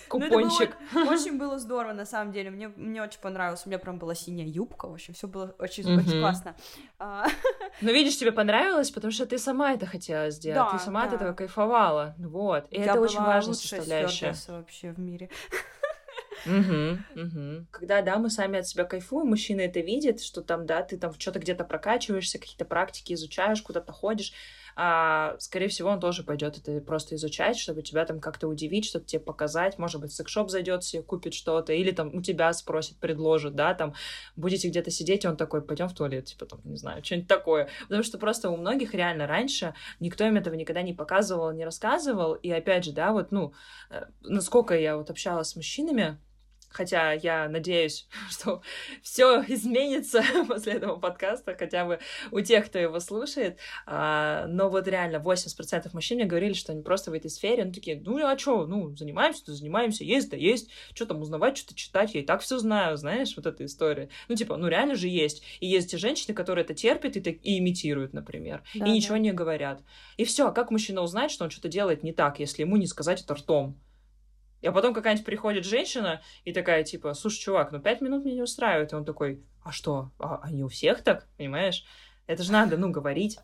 [0.08, 0.76] Купончик.
[0.94, 2.50] Очень было здорово, на самом деле.
[2.50, 3.62] Мне, мне очень понравилось.
[3.64, 4.86] У меня прям была синяя юбка.
[4.86, 6.54] В общем, все было очень, очень классно.
[6.98, 7.28] А,
[7.80, 10.70] ну, видишь, тебе понравилось, потому что ты сама это хотела сделать.
[10.72, 12.14] Ты сама от этого кайфовала.
[12.18, 12.66] Вот.
[12.70, 14.34] И это очень важная составляющая.
[14.48, 15.30] вообще в мире.
[16.46, 17.66] Угу, угу.
[17.70, 21.18] Когда, да, мы сами от себя кайфуем, мужчина это видит, что там, да, ты там
[21.18, 24.32] что-то где-то прокачиваешься, какие-то практики изучаешь, куда-то ходишь,
[24.76, 29.06] а, скорее всего, он тоже пойдет это просто изучать, чтобы тебя там как-то удивить, что-то
[29.06, 33.54] тебе показать, может быть, секшоп зайдет себе, купит что-то, или там у тебя спросит, предложит,
[33.54, 33.94] да, там,
[34.36, 37.68] будете где-то сидеть, и он такой, пойдем в туалет, типа, там, не знаю, что-нибудь такое.
[37.82, 42.34] Потому что просто у многих реально раньше никто им этого никогда не показывал, не рассказывал,
[42.34, 43.52] и опять же, да, вот, ну,
[43.90, 46.18] э, насколько я вот общалась с мужчинами,
[46.74, 48.62] хотя я надеюсь, что
[49.02, 52.00] все изменится после этого подкаста, хотя бы
[52.30, 53.58] у тех, кто его слушает.
[53.86, 57.72] А, но вот реально 80% мужчин мне говорили, что они просто в этой сфере, ну
[57.72, 61.74] такие, ну а что, ну занимаемся, то занимаемся, есть, да есть, что там узнавать, что-то
[61.74, 64.08] читать, я и так все знаю, знаешь, вот эта история.
[64.28, 65.42] Ну типа, ну реально же есть.
[65.60, 69.32] И есть те женщины, которые это терпят и, и имитируют, например, да, и ничего не
[69.32, 69.82] говорят.
[70.16, 73.22] И все, как мужчина узнает, что он что-то делает не так, если ему не сказать
[73.22, 73.78] это ртом?
[74.64, 78.42] А потом какая-нибудь приходит женщина и такая, типа, слушай, чувак, ну пять минут меня не
[78.42, 78.92] устраивает.
[78.92, 81.84] И он такой, а что, а, они у всех так, понимаешь?
[82.26, 83.38] Это же надо, ну, говорить.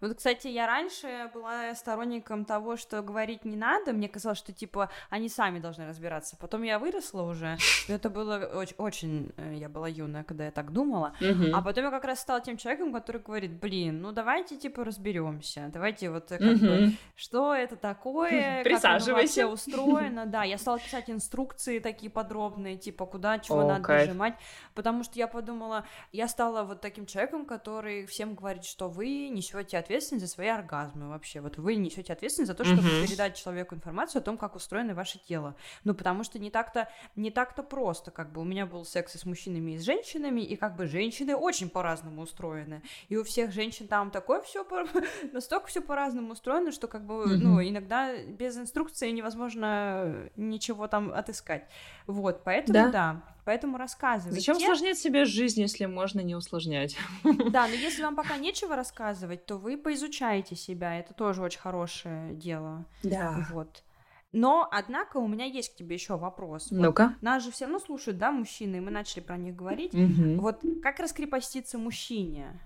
[0.00, 3.92] Вот, кстати, я раньше была сторонником того, что говорить не надо.
[3.92, 6.36] Мне казалось, что, типа, они сами должны разбираться.
[6.36, 7.56] Потом я выросла уже.
[7.88, 8.74] Это было очень...
[8.78, 11.14] очень э, я была юная, когда я так думала.
[11.52, 15.70] А потом я как раз стала тем человеком, который говорит, блин, ну давайте, типа, разберемся.
[15.72, 19.34] Давайте вот э, как бы, что это такое, Присаживайся.
[19.40, 20.26] как оно устроено.
[20.26, 24.08] Да, я стала писать инструкции такие подробные, типа, куда, чего О, надо кайф.
[24.08, 24.34] нажимать.
[24.74, 29.78] Потому что я подумала, я стала вот таким человеком, который всем говорит, что вы несете
[29.86, 31.40] ответственность за свои оргазмы вообще.
[31.40, 33.06] Вот вы несете ответственность за то, чтобы mm-hmm.
[33.06, 35.54] передать человеку информацию о том, как устроено ваше тело.
[35.84, 38.10] Ну, потому что не так-то не так-то просто.
[38.10, 40.86] Как бы у меня был секс и с мужчинами, и с женщинами, и как бы
[40.86, 42.82] женщины очень по-разному устроены.
[43.08, 44.86] И у всех женщин там такое все по...
[45.32, 47.36] настолько все по-разному устроено, что как бы, mm-hmm.
[47.36, 51.68] ну, иногда без инструкции невозможно ничего там отыскать.
[52.06, 52.90] Вот, поэтому да.
[52.90, 53.35] да.
[53.46, 54.40] Поэтому рассказывайте.
[54.40, 56.96] Зачем усложнять себе жизнь, если можно не усложнять?
[57.50, 60.98] Да, но если вам пока нечего рассказывать, то вы поизучаете себя.
[60.98, 62.84] Это тоже очень хорошее дело.
[63.04, 63.46] Да.
[63.52, 63.84] Вот.
[64.32, 66.72] Но, однако, у меня есть к тебе еще вопрос.
[66.72, 67.10] Ну-ка.
[67.14, 69.94] Вот, нас же все равно слушают, да, мужчины, и мы начали про них говорить.
[69.94, 70.40] Угу.
[70.40, 72.60] Вот как раскрепоститься мужчине?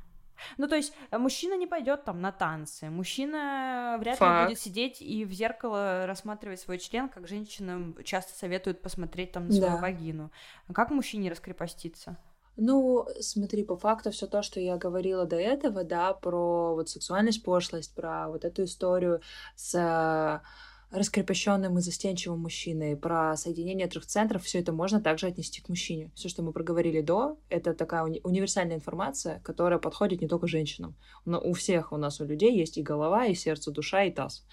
[0.59, 4.41] Ну, то есть э, мужчина не пойдет там на танцы, мужчина вряд Факт.
[4.41, 9.47] ли будет сидеть и в зеркало рассматривать свой член, как женщинам часто советуют посмотреть там
[9.47, 9.81] на свою да.
[9.81, 10.31] вагину.
[10.73, 12.17] Как мужчине раскрепоститься?
[12.57, 17.43] Ну, смотри, по факту все то, что я говорила до этого, да, про вот сексуальность,
[17.43, 19.23] пошлость, про вот эту историю
[19.57, 20.43] с
[20.91, 26.11] раскрепощенным и застенчивым мужчиной, про соединение трех центров, все это можно также отнести к мужчине.
[26.15, 30.97] Все, что мы проговорили до, это такая уни- универсальная информация, которая подходит не только женщинам.
[31.25, 34.45] Но у всех у нас, у людей есть и голова, и сердце, душа, и таз.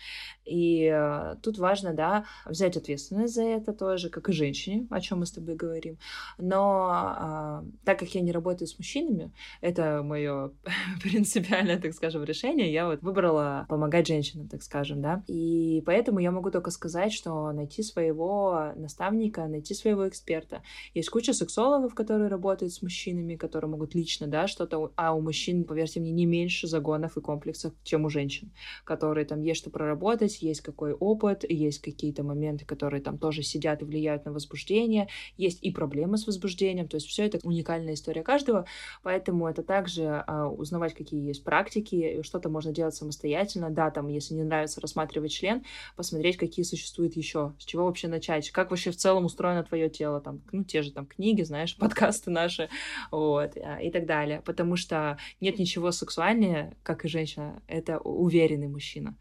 [0.46, 5.20] И э, тут важно, да, взять ответственность за это тоже, как и женщине, о чем
[5.20, 5.98] мы с тобой говорим.
[6.38, 9.32] Но э, так как я не работаю с мужчинами,
[9.62, 10.52] это мое
[11.02, 15.24] принципиальное, так скажем, решение, я вот выбрала помогать женщинам, так скажем, да.
[15.28, 20.62] И поэтому я я могу только сказать, что найти своего наставника, найти своего эксперта.
[20.94, 24.92] Есть куча сексологов, которые работают с мужчинами, которые могут лично, да, что-то...
[24.96, 28.52] А у мужчин, поверьте мне, не меньше загонов и комплексов, чем у женщин,
[28.84, 33.82] которые там есть что проработать, есть какой опыт, есть какие-то моменты, которые там тоже сидят
[33.82, 35.08] и влияют на возбуждение,
[35.38, 38.66] есть и проблемы с возбуждением, то есть все это уникальная история каждого,
[39.02, 44.34] поэтому это также а, узнавать, какие есть практики, что-то можно делать самостоятельно, да, там, если
[44.34, 45.64] не нравится рассматривать член,
[45.96, 49.88] посмотреть посмотреть, какие существуют еще, с чего вообще начать, как вообще в целом устроено твое
[49.88, 52.70] тело, там, ну, те же там книги, знаешь, подкасты наши,
[53.12, 58.68] вот, а, и так далее, потому что нет ничего сексуальнее, как и женщина, это уверенный
[58.68, 59.16] мужчина.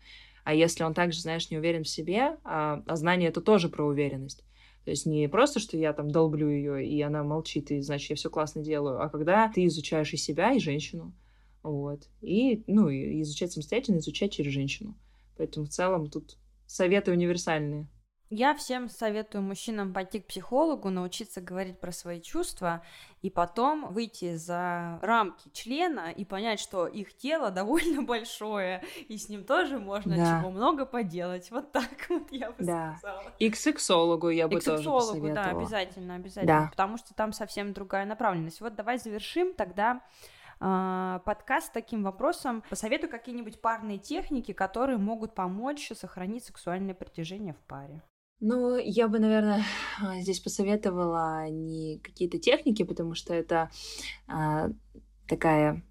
[0.44, 3.84] А если он также, знаешь, не уверен в себе, а, а знание это тоже про
[3.84, 4.42] уверенность.
[4.84, 8.16] То есть не просто, что я там долблю ее, и она молчит, и значит, я
[8.16, 11.12] все классно делаю, а когда ты изучаешь и себя, и женщину.
[11.62, 12.08] Вот.
[12.22, 14.96] И, ну, и изучать самостоятельно, изучать через женщину.
[15.36, 17.88] Поэтому в целом тут Советы универсальные.
[18.28, 22.82] Я всем советую мужчинам пойти к психологу, научиться говорить про свои чувства,
[23.22, 29.28] и потом выйти за рамки члена и понять, что их тело довольно большое, и с
[29.28, 30.40] ним тоже можно да.
[30.40, 31.52] чего много поделать.
[31.52, 32.96] Вот так вот я бы да.
[32.98, 33.22] сказала.
[33.38, 36.68] И к сексологу я бы и к тоже сексологу, да, обязательно, обязательно, да.
[36.68, 38.60] потому что там совсем другая направленность.
[38.60, 40.02] Вот давай завершим тогда
[40.60, 42.62] э, подкаст с таким вопросом.
[42.68, 48.02] Посоветую какие-нибудь парные техники, которые могут помочь сохранить сексуальное притяжение в паре.
[48.40, 49.62] Ну, я бы, наверное,
[50.20, 53.70] здесь посоветовала не какие-то техники, потому что это
[54.28, 54.68] а,
[55.26, 55.82] такая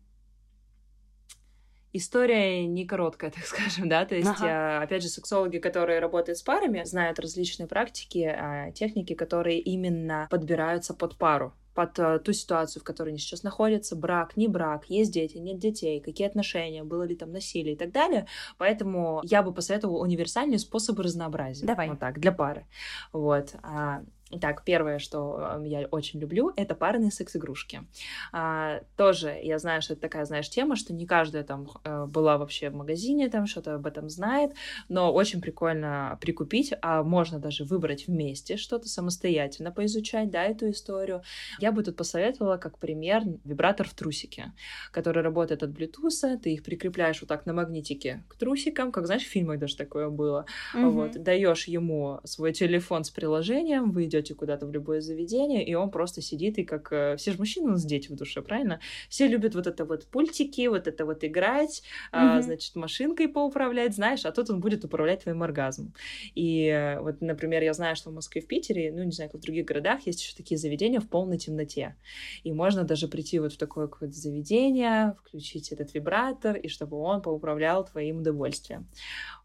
[1.91, 4.81] история не короткая, так скажем, да, то есть, ага.
[4.81, 10.93] опять же, сексологи, которые работают с парами, знают различные практики, а, техники, которые именно подбираются
[10.93, 15.11] под пару, под э, ту ситуацию, в которой они сейчас находятся, брак, не брак, есть
[15.11, 18.25] дети, нет детей, какие отношения, было ли там насилие и так далее.
[18.57, 21.65] Поэтому я бы посоветовала универсальные способы разнообразия.
[21.65, 21.89] Давай.
[21.89, 22.65] Вот так, для пары.
[23.11, 23.53] Вот.
[23.61, 27.83] А, Итак, первое, что я очень люблю, это парные секс-игрушки.
[28.31, 32.39] А, тоже я знаю, что это такая, знаешь, тема, что не каждая там э, была
[32.39, 34.53] вообще в магазине, там что-то об этом знает,
[34.89, 41.21] но очень прикольно прикупить, а можно даже выбрать вместе что-то самостоятельно поизучать, да, эту историю.
[41.59, 44.53] Я бы тут посоветовала, как пример, вибратор в трусике,
[44.91, 49.23] который работает от Bluetooth, ты их прикрепляешь вот так на магнитике к трусикам, как, знаешь,
[49.23, 50.47] в фильмах даже такое было.
[50.73, 50.89] Mm-hmm.
[50.89, 55.91] Вот, даешь ему свой телефон с приложением, вы идете куда-то в любое заведение, и он
[55.91, 56.91] просто сидит, и как...
[56.91, 58.79] Э, все же мужчины у нас дети в душе, правильно?
[59.09, 62.37] Все любят вот это вот пультики, вот это вот играть, mm-hmm.
[62.37, 65.93] а, значит, машинкой поуправлять, знаешь, а тут он будет управлять твоим оргазмом.
[66.33, 69.41] И э, вот, например, я знаю, что в Москве, в Питере, ну, не знаю, как
[69.41, 71.95] в других городах, есть еще такие заведения в полной темноте.
[72.43, 77.21] И можно даже прийти вот в такое какое-то заведение, включить этот вибратор, и чтобы он
[77.21, 78.87] поуправлял твоим удовольствием.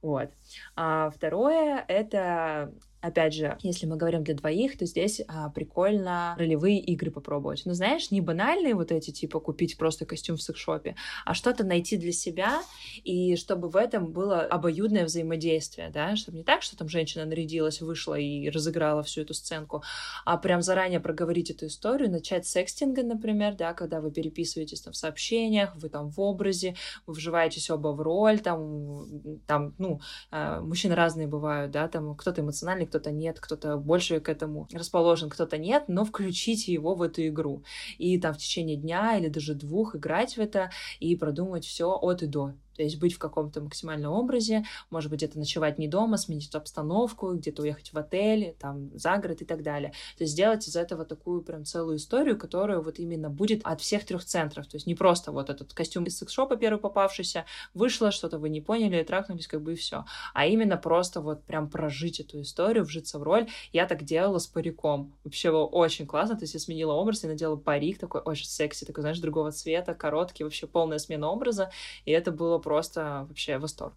[0.03, 0.31] Вот.
[0.77, 6.79] А второе— это Опять же, если мы говорим для двоих, то здесь а, прикольно ролевые
[6.81, 7.63] игры попробовать.
[7.65, 11.97] Но знаешь, не банальные вот эти, типа купить просто костюм в секшопе, а что-то найти
[11.97, 12.61] для себя,
[13.03, 17.81] и чтобы в этом было обоюдное взаимодействие, да, чтобы не так, что там женщина нарядилась,
[17.81, 19.83] вышла и разыграла всю эту сценку,
[20.27, 24.93] а прям заранее проговорить эту историю, начать с секстинга, например, да, когда вы переписываетесь там
[24.93, 26.77] в сообщениях, вы там в образе,
[27.07, 32.43] вы вживаетесь оба в роль, там, там ну, а, мужчины разные бывают, да, там кто-то
[32.43, 37.27] эмоциональный, кто-то нет, кто-то больше к этому расположен, кто-то нет, но включите его в эту
[37.29, 37.63] игру.
[37.99, 42.23] И там в течение дня или даже двух играть в это и продумать все от
[42.23, 42.55] и до.
[42.81, 47.35] То есть быть в каком-то максимальном образе, может быть, где-то ночевать не дома, сменить обстановку,
[47.35, 49.91] где-то уехать в отель, там, за город и так далее.
[50.17, 54.07] То есть сделать из этого такую прям целую историю, которая вот именно будет от всех
[54.07, 54.67] трех центров.
[54.67, 58.63] То есть не просто вот этот костюм из секс-шопа первый попавшийся, вышло, что-то вы не
[58.63, 60.07] поняли, трахнулись, как бы и все.
[60.33, 63.47] А именно просто вот прям прожить эту историю, вжиться в роль.
[63.75, 65.13] Я так делала с париком.
[65.23, 66.37] Вообще было очень классно.
[66.37, 69.93] То есть я сменила образ, я надела парик такой очень секси, такой, знаешь, другого цвета,
[69.93, 71.71] короткий, вообще полная смена образа.
[72.07, 73.95] И это было просто вообще восторг.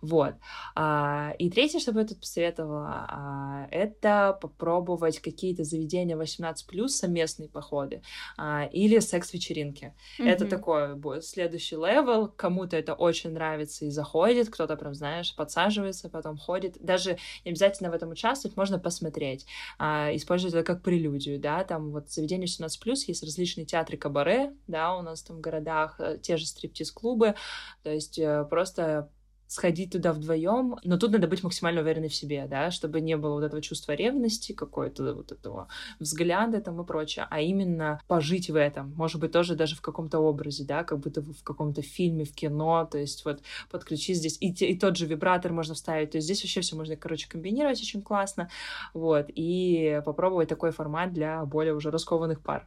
[0.00, 0.34] Вот.
[0.74, 7.48] А, и третье, что бы я тут посоветовала, а, это попробовать какие-то заведения 18+, совместные
[7.48, 8.02] походы,
[8.36, 9.94] а, или секс-вечеринки.
[10.18, 10.28] Mm-hmm.
[10.28, 16.08] Это такой будет следующий level, кому-то это очень нравится и заходит, кто-то прям, знаешь, подсаживается,
[16.08, 16.76] потом ходит.
[16.80, 19.46] Даже не обязательно в этом участвовать, можно посмотреть,
[19.78, 22.70] использовать это как прелюдию, да, там вот заведение 18+,
[23.06, 27.34] есть различные театры кабаре, да, у нас там в городах, э, те же стриптиз-клубы,
[27.82, 29.10] то есть э, просто
[29.52, 33.34] сходить туда вдвоем, но тут надо быть максимально уверенной в себе, да, чтобы не было
[33.34, 38.56] вот этого чувства ревности, какой-то вот этого взгляда там и прочее, а именно пожить в
[38.56, 42.34] этом, может быть, тоже даже в каком-то образе, да, как будто в каком-то фильме, в
[42.34, 46.24] кино, то есть вот подключить здесь, и, и тот же вибратор можно вставить, то есть
[46.24, 48.48] здесь вообще все можно, короче, комбинировать очень классно,
[48.94, 52.66] вот, и попробовать такой формат для более уже раскованных пар.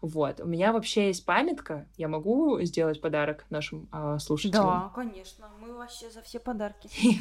[0.00, 0.40] Вот.
[0.40, 1.88] У меня вообще есть памятка.
[1.96, 4.64] Я могу сделать подарок нашим э, слушателям?
[4.64, 5.50] Да, конечно.
[5.60, 6.88] Мы вообще за все подарки.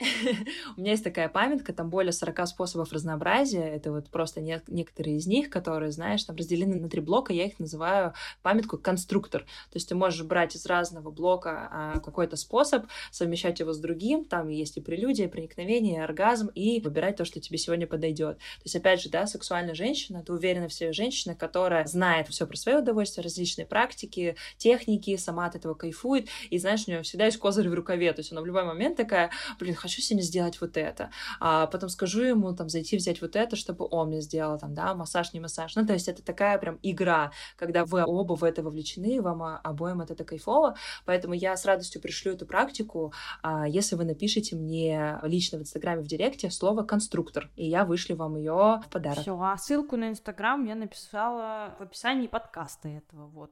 [0.76, 3.62] У меня есть такая памятка, там более 40 способов разнообразия.
[3.62, 7.32] Это вот просто не, некоторые из них, которые, знаешь, там разделены на три блока.
[7.32, 9.42] Я их называю памятку конструктор.
[9.42, 14.24] То есть ты можешь брать из разного блока а, какой-то способ, совмещать его с другим.
[14.24, 18.38] Там есть и прелюдия, и проникновение, и оргазм, и выбирать то, что тебе сегодня подойдет.
[18.38, 22.46] То есть, опять же, да, сексуальная женщина, ты уверена в себе женщина, которая знает все
[22.46, 26.28] про свое удовольствие, различные практики, техники, сама от этого кайфует.
[26.48, 28.12] И знаешь, у нее всегда есть козырь в рукаве.
[28.14, 31.10] То есть она в любой момент такая, блин, хочу хочу сегодня сделать вот это,
[31.40, 34.94] а потом скажу ему там зайти взять вот это, чтобы он мне сделал там, да,
[34.94, 35.74] массаж, не массаж.
[35.74, 40.00] Ну, то есть это такая прям игра, когда вы оба в это вовлечены, вам обоим
[40.00, 43.12] от это кайфово, поэтому я с радостью пришлю эту практику,
[43.42, 48.14] а, если вы напишите мне лично в Инстаграме в Директе слово «конструктор», и я вышлю
[48.14, 49.20] вам ее в подарок.
[49.22, 53.50] Все, а ссылку на Инстаграм я написала в описании подкаста этого, вот.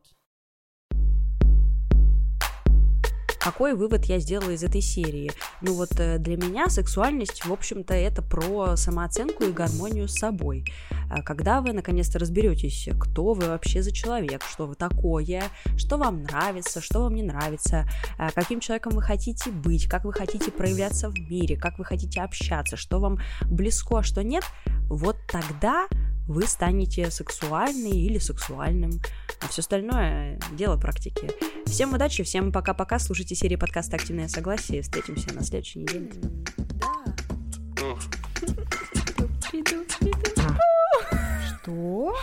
[3.49, 5.33] Какой вывод я сделала из этой серии?
[5.63, 10.67] Ну вот э, для меня сексуальность, в общем-то, это про самооценку и гармонию с собой.
[11.09, 15.45] А когда вы наконец-то разберетесь, кто вы вообще за человек, что вы такое,
[15.79, 17.89] что вам нравится, что вам не нравится,
[18.19, 22.21] а каким человеком вы хотите быть, как вы хотите проявляться в мире, как вы хотите
[22.21, 24.45] общаться, что вам близко, а что нет,
[24.91, 25.89] вот тогда
[26.29, 29.01] вы станете сексуальной или сексуальным.
[29.41, 31.31] А все остальное— дело практики.
[31.67, 32.99] Всем удачи, всем пока-пока.
[32.99, 34.83] Слушайте серию подкаста «Активное согласие».
[34.83, 36.11] Встретимся на следующей неделе.
[36.75, 37.89] Да.
[41.63, 42.15] Что?